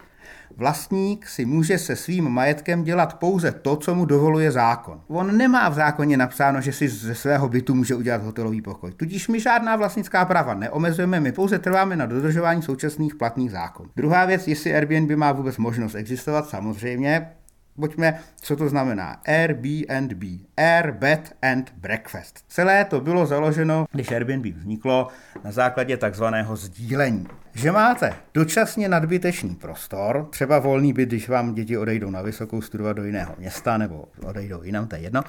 Vlastník 0.57 1.27
si 1.27 1.45
může 1.45 1.79
se 1.79 1.97
svým 1.97 2.29
majetkem 2.29 2.85
dělat 2.85 3.19
pouze 3.19 3.53
to, 3.53 3.77
co 3.77 3.95
mu 3.95 4.05
dovoluje 4.05 4.53
zákon. 4.53 5.01
On 5.09 5.37
nemá 5.37 5.69
v 5.69 5.75
zákoně 5.75 6.17
napsáno, 6.17 6.61
že 6.61 6.73
si 6.73 6.89
ze 6.89 7.15
svého 7.15 7.49
bytu 7.49 7.75
může 7.75 7.95
udělat 7.95 8.23
hotelový 8.23 8.63
pokoj. 8.63 8.93
Tudíž 8.97 9.29
my 9.29 9.41
žádná 9.41 9.77
vlastnická 9.77 10.25
práva 10.25 10.55
neomezujeme, 10.55 11.21
my 11.21 11.33
pouze 11.33 11.59
trváme 11.59 11.97
na 11.97 12.07
dodržování 12.07 12.63
současných 12.63 13.15
platných 13.15 13.51
zákonů. 13.51 13.91
Druhá 13.97 14.25
věc, 14.25 14.49
jestli 14.49 14.75
Airbnb 14.75 15.11
má 15.11 15.33
vůbec 15.33 15.57
možnost 15.57 15.95
existovat, 15.95 16.49
samozřejmě, 16.49 17.31
Pojďme, 17.81 18.21
co 18.41 18.57
to 18.57 18.69
znamená. 18.69 19.21
Airbnb. 19.27 20.23
Air, 20.57 20.91
bed 20.91 21.37
and 21.43 21.73
breakfast. 21.77 22.45
Celé 22.49 22.85
to 22.85 23.01
bylo 23.01 23.27
založeno, 23.27 23.87
když 23.93 24.13
Airbnb 24.13 24.47
vzniklo, 24.57 25.09
na 25.45 25.53
základě 25.53 25.97
takzvaného 25.97 26.57
sdílení. 26.57 27.27
Že 27.55 27.73
máte 27.73 28.15
dočasně 28.35 28.89
nadbytečný 28.89 29.55
prostor, 29.55 30.29
třeba 30.31 30.59
volný 30.59 30.93
byt, 30.93 31.09
když 31.09 31.29
vám 31.29 31.55
děti 31.55 31.79
odejdou 31.79 32.11
na 32.11 32.23
vysokou 32.23 32.63
studovat 32.63 32.93
do 32.93 33.05
jiného 33.05 33.35
města 33.39 33.79
nebo 33.79 34.05
odejdou 34.27 34.63
jinam, 34.63 34.87
to 34.87 34.97
je 34.97 35.03
jedno, 35.03 35.23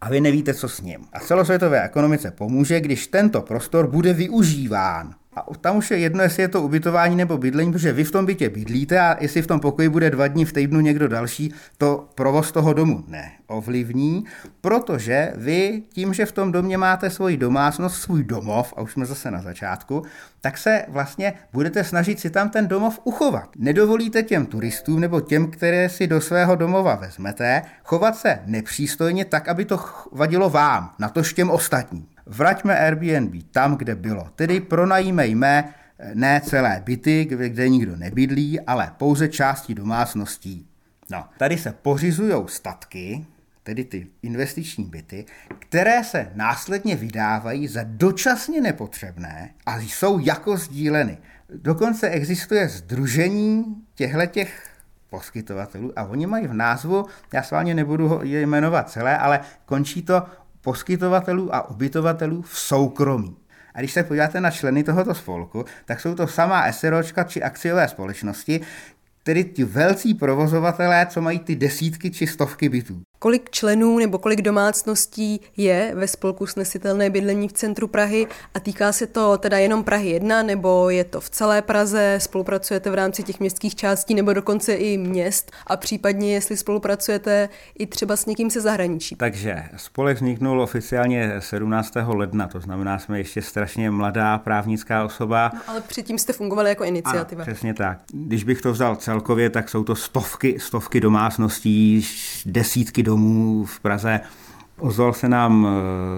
a 0.00 0.08
vy 0.08 0.20
nevíte, 0.20 0.54
co 0.54 0.68
s 0.68 0.80
ním. 0.80 1.04
A 1.12 1.20
celosvětové 1.20 1.84
ekonomice 1.84 2.30
pomůže, 2.30 2.80
když 2.80 3.06
tento 3.06 3.42
prostor 3.42 3.90
bude 3.90 4.12
využíván. 4.12 5.14
A 5.38 5.54
tam 5.60 5.76
už 5.76 5.90
je 5.90 5.98
jedno, 5.98 6.22
jestli 6.22 6.42
je 6.42 6.48
to 6.48 6.62
ubytování 6.62 7.16
nebo 7.16 7.38
bydlení, 7.38 7.72
protože 7.72 7.92
vy 7.92 8.04
v 8.04 8.10
tom 8.10 8.26
bytě 8.26 8.48
bydlíte 8.50 9.00
a 9.00 9.16
jestli 9.20 9.42
v 9.42 9.46
tom 9.46 9.60
pokoji 9.60 9.88
bude 9.88 10.10
dva 10.10 10.28
dny 10.28 10.44
v 10.44 10.52
týdnu 10.52 10.80
někdo 10.80 11.08
další, 11.08 11.54
to 11.78 12.08
provoz 12.14 12.52
toho 12.52 12.72
domu 12.72 13.04
neovlivní, 13.08 14.24
protože 14.60 15.32
vy 15.36 15.82
tím, 15.92 16.14
že 16.14 16.26
v 16.26 16.32
tom 16.32 16.52
domě 16.52 16.78
máte 16.78 17.10
svoji 17.10 17.36
domácnost, 17.36 17.96
svůj 17.96 18.24
domov, 18.24 18.74
a 18.76 18.80
už 18.80 18.92
jsme 18.92 19.06
zase 19.06 19.30
na 19.30 19.42
začátku, 19.42 20.02
tak 20.40 20.58
se 20.58 20.84
vlastně 20.88 21.32
budete 21.52 21.84
snažit 21.84 22.20
si 22.20 22.30
tam 22.30 22.50
ten 22.50 22.68
domov 22.68 23.00
uchovat. 23.04 23.48
Nedovolíte 23.56 24.22
těm 24.22 24.46
turistům 24.46 25.00
nebo 25.00 25.20
těm, 25.20 25.50
které 25.50 25.88
si 25.88 26.06
do 26.06 26.20
svého 26.20 26.56
domova 26.56 26.94
vezmete, 26.94 27.62
chovat 27.84 28.16
se 28.16 28.38
nepřístojně 28.46 29.24
tak, 29.24 29.48
aby 29.48 29.64
to 29.64 29.80
vadilo 30.12 30.50
vám, 30.50 30.94
na 30.98 31.08
to 31.08 31.22
těm 31.22 31.50
ostatním. 31.50 32.06
Vraťme 32.28 32.78
Airbnb 32.78 33.42
tam, 33.50 33.76
kde 33.76 33.94
bylo. 33.94 34.28
Tedy 34.36 34.60
pronajímejme 34.60 35.74
ne 36.14 36.40
celé 36.44 36.82
byty, 36.84 37.24
kde, 37.24 37.48
kde 37.48 37.68
nikdo 37.68 37.96
nebydlí, 37.96 38.60
ale 38.60 38.92
pouze 38.96 39.28
části 39.28 39.74
domácností. 39.74 40.66
No, 41.10 41.24
tady 41.38 41.58
se 41.58 41.72
pořizují 41.72 42.34
statky, 42.46 43.26
tedy 43.62 43.84
ty 43.84 44.06
investiční 44.22 44.84
byty, 44.84 45.24
které 45.58 46.04
se 46.04 46.32
následně 46.34 46.96
vydávají 46.96 47.68
za 47.68 47.80
dočasně 47.84 48.60
nepotřebné 48.60 49.50
a 49.66 49.78
jsou 49.78 50.18
jako 50.18 50.56
sdíleny. 50.56 51.18
Dokonce 51.54 52.08
existuje 52.08 52.68
združení 52.68 53.64
těchto 53.94 54.52
poskytovatelů 55.10 55.92
a 55.96 56.04
oni 56.04 56.26
mají 56.26 56.46
v 56.46 56.54
názvu, 56.54 57.06
já 57.32 57.42
s 57.42 57.50
vámi 57.50 57.74
nebudu 57.74 58.20
je 58.22 58.40
jmenovat 58.40 58.90
celé, 58.90 59.18
ale 59.18 59.40
končí 59.66 60.02
to 60.02 60.22
poskytovatelů 60.68 61.54
a 61.54 61.70
ubytovatelů 61.70 62.42
v 62.42 62.58
soukromí. 62.58 63.36
A 63.74 63.78
když 63.78 63.92
se 63.92 64.02
podíváte 64.02 64.40
na 64.40 64.50
členy 64.50 64.84
tohoto 64.84 65.14
spolku, 65.14 65.64
tak 65.84 66.00
jsou 66.00 66.14
to 66.14 66.26
samá 66.26 66.72
SROčka 66.72 67.24
či 67.24 67.42
akciové 67.42 67.88
společnosti, 67.88 68.60
tedy 69.22 69.44
ti 69.44 69.64
velcí 69.64 70.14
provozovatelé, 70.14 71.06
co 71.06 71.20
mají 71.20 71.38
ty 71.38 71.56
desítky 71.56 72.10
či 72.10 72.26
stovky 72.26 72.68
bytů. 72.68 73.07
Kolik 73.20 73.50
členů 73.50 73.98
nebo 73.98 74.18
kolik 74.18 74.42
domácností 74.42 75.40
je 75.56 75.92
ve 75.94 76.08
spolku 76.08 76.46
snesitelné 76.46 77.10
bydlení 77.10 77.48
v 77.48 77.52
centru 77.52 77.88
Prahy 77.88 78.26
a 78.54 78.60
týká 78.60 78.92
se 78.92 79.06
to 79.06 79.38
teda 79.38 79.58
jenom 79.58 79.84
Prahy 79.84 80.10
1 80.10 80.42
nebo 80.42 80.90
je 80.90 81.04
to 81.04 81.20
v 81.20 81.30
celé 81.30 81.62
Praze, 81.62 82.18
spolupracujete 82.20 82.90
v 82.90 82.94
rámci 82.94 83.22
těch 83.22 83.40
městských 83.40 83.74
částí 83.74 84.14
nebo 84.14 84.32
dokonce 84.32 84.74
i 84.74 84.98
měst 84.98 85.52
a 85.66 85.76
případně 85.76 86.34
jestli 86.34 86.56
spolupracujete 86.56 87.48
i 87.78 87.86
třeba 87.86 88.16
s 88.16 88.26
někým 88.26 88.50
se 88.50 88.60
zahraničí. 88.60 89.16
Takže 89.16 89.62
spolek 89.76 90.16
vzniknul 90.16 90.60
oficiálně 90.60 91.32
17. 91.38 91.92
ledna, 92.06 92.48
to 92.48 92.60
znamená, 92.60 92.98
jsme 92.98 93.18
ještě 93.18 93.42
strašně 93.42 93.90
mladá 93.90 94.38
právnická 94.38 95.04
osoba. 95.04 95.50
No, 95.54 95.60
ale 95.66 95.80
předtím 95.80 96.18
jste 96.18 96.32
fungovali 96.32 96.68
jako 96.68 96.84
iniciativa. 96.84 97.42
Ano, 97.42 97.52
přesně 97.52 97.74
tak. 97.74 97.98
Když 98.12 98.44
bych 98.44 98.60
to 98.60 98.72
vzal 98.72 98.96
celkově, 98.96 99.50
tak 99.50 99.68
jsou 99.68 99.84
to 99.84 99.94
stovky, 99.94 100.60
stovky 100.60 101.00
domácností, 101.00 102.06
desítky 102.46 103.07
domů 103.08 103.64
v 103.64 103.80
Praze. 103.80 104.20
Ozval 104.80 105.12
se 105.12 105.28
nám 105.28 105.66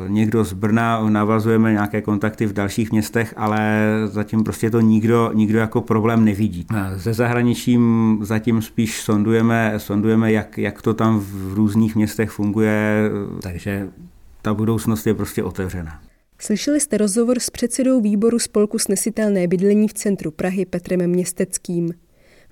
někdo 0.08 0.44
z 0.44 0.52
Brna, 0.52 1.08
navazujeme 1.08 1.72
nějaké 1.72 2.02
kontakty 2.02 2.46
v 2.46 2.52
dalších 2.52 2.92
městech, 2.92 3.34
ale 3.36 3.88
zatím 4.06 4.44
prostě 4.44 4.70
to 4.70 4.80
nikdo, 4.80 5.30
nikdo 5.34 5.58
jako 5.58 5.80
problém 5.80 6.24
nevidí. 6.24 6.66
Ze 6.96 7.14
zahraničím 7.14 8.18
zatím 8.22 8.62
spíš 8.62 9.00
sondujeme, 9.00 9.74
sondujeme 9.76 10.32
jak, 10.32 10.58
jak 10.58 10.82
to 10.82 10.94
tam 10.94 11.20
v 11.20 11.54
různých 11.54 11.96
městech 11.96 12.30
funguje, 12.30 13.10
takže 13.42 13.88
ta 14.42 14.54
budoucnost 14.54 15.06
je 15.06 15.14
prostě 15.14 15.42
otevřená. 15.42 16.00
Slyšeli 16.38 16.80
jste 16.80 16.98
rozhovor 16.98 17.38
s 17.40 17.50
předsedou 17.50 18.00
výboru 18.00 18.38
spolku 18.38 18.78
snesitelné 18.78 19.48
bydlení 19.48 19.88
v 19.88 19.94
centru 19.94 20.30
Prahy 20.30 20.66
Petrem 20.66 21.06
Městeckým. 21.06 21.92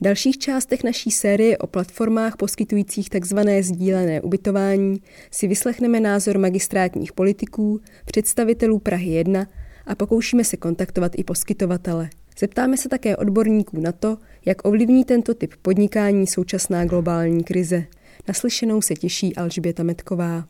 V 0.01 0.05
dalších 0.05 0.39
částech 0.39 0.85
naší 0.85 1.11
série 1.11 1.59
o 1.59 1.67
platformách 1.67 2.37
poskytujících 2.37 3.11
tzv. 3.11 3.39
sdílené 3.61 4.21
ubytování 4.21 5.03
si 5.31 5.49
vyslechneme 5.49 6.01
názor 6.01 6.39
magistrátních 6.39 7.13
politiků, 7.13 7.81
představitelů 8.05 8.79
Prahy 8.79 9.11
1 9.11 9.47
a 9.87 9.95
pokoušíme 9.95 10.45
se 10.45 10.57
kontaktovat 10.57 11.13
i 11.17 11.25
poskytovatele. 11.25 12.11
Zeptáme 12.39 12.77
se 12.77 12.89
také 12.89 13.17
odborníků 13.17 13.81
na 13.81 13.93
to, 13.93 14.17
jak 14.45 14.67
ovlivní 14.69 15.05
tento 15.05 15.35
typ 15.35 15.55
podnikání 15.63 16.27
současná 16.27 16.85
globální 16.85 17.45
krize. 17.45 17.85
Naslyšenou 18.29 18.83
se 18.83 18.95
těší 18.95 19.37
Alžběta 19.37 19.83
Metková. 19.83 20.45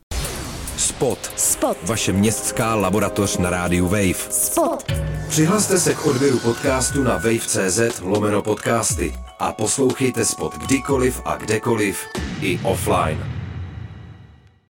Spot. 0.79 1.31
Spot. 1.35 1.77
Vaše 1.83 2.13
městská 2.13 2.75
laboratoř 2.75 3.37
na 3.37 3.49
rádiu 3.49 3.87
Wave. 3.87 4.31
Spot. 4.31 4.91
Přihlaste 5.29 5.79
se 5.79 5.93
k 5.93 6.05
odběru 6.05 6.39
podcastu 6.39 7.03
na 7.03 7.13
wave.cz 7.13 8.01
lomeno 8.01 8.41
podcasty 8.41 9.13
a 9.39 9.51
poslouchejte 9.51 10.25
Spot 10.25 10.55
kdykoliv 10.57 11.21
a 11.25 11.35
kdekoliv 11.35 11.99
i 12.41 12.59
offline. 12.63 13.38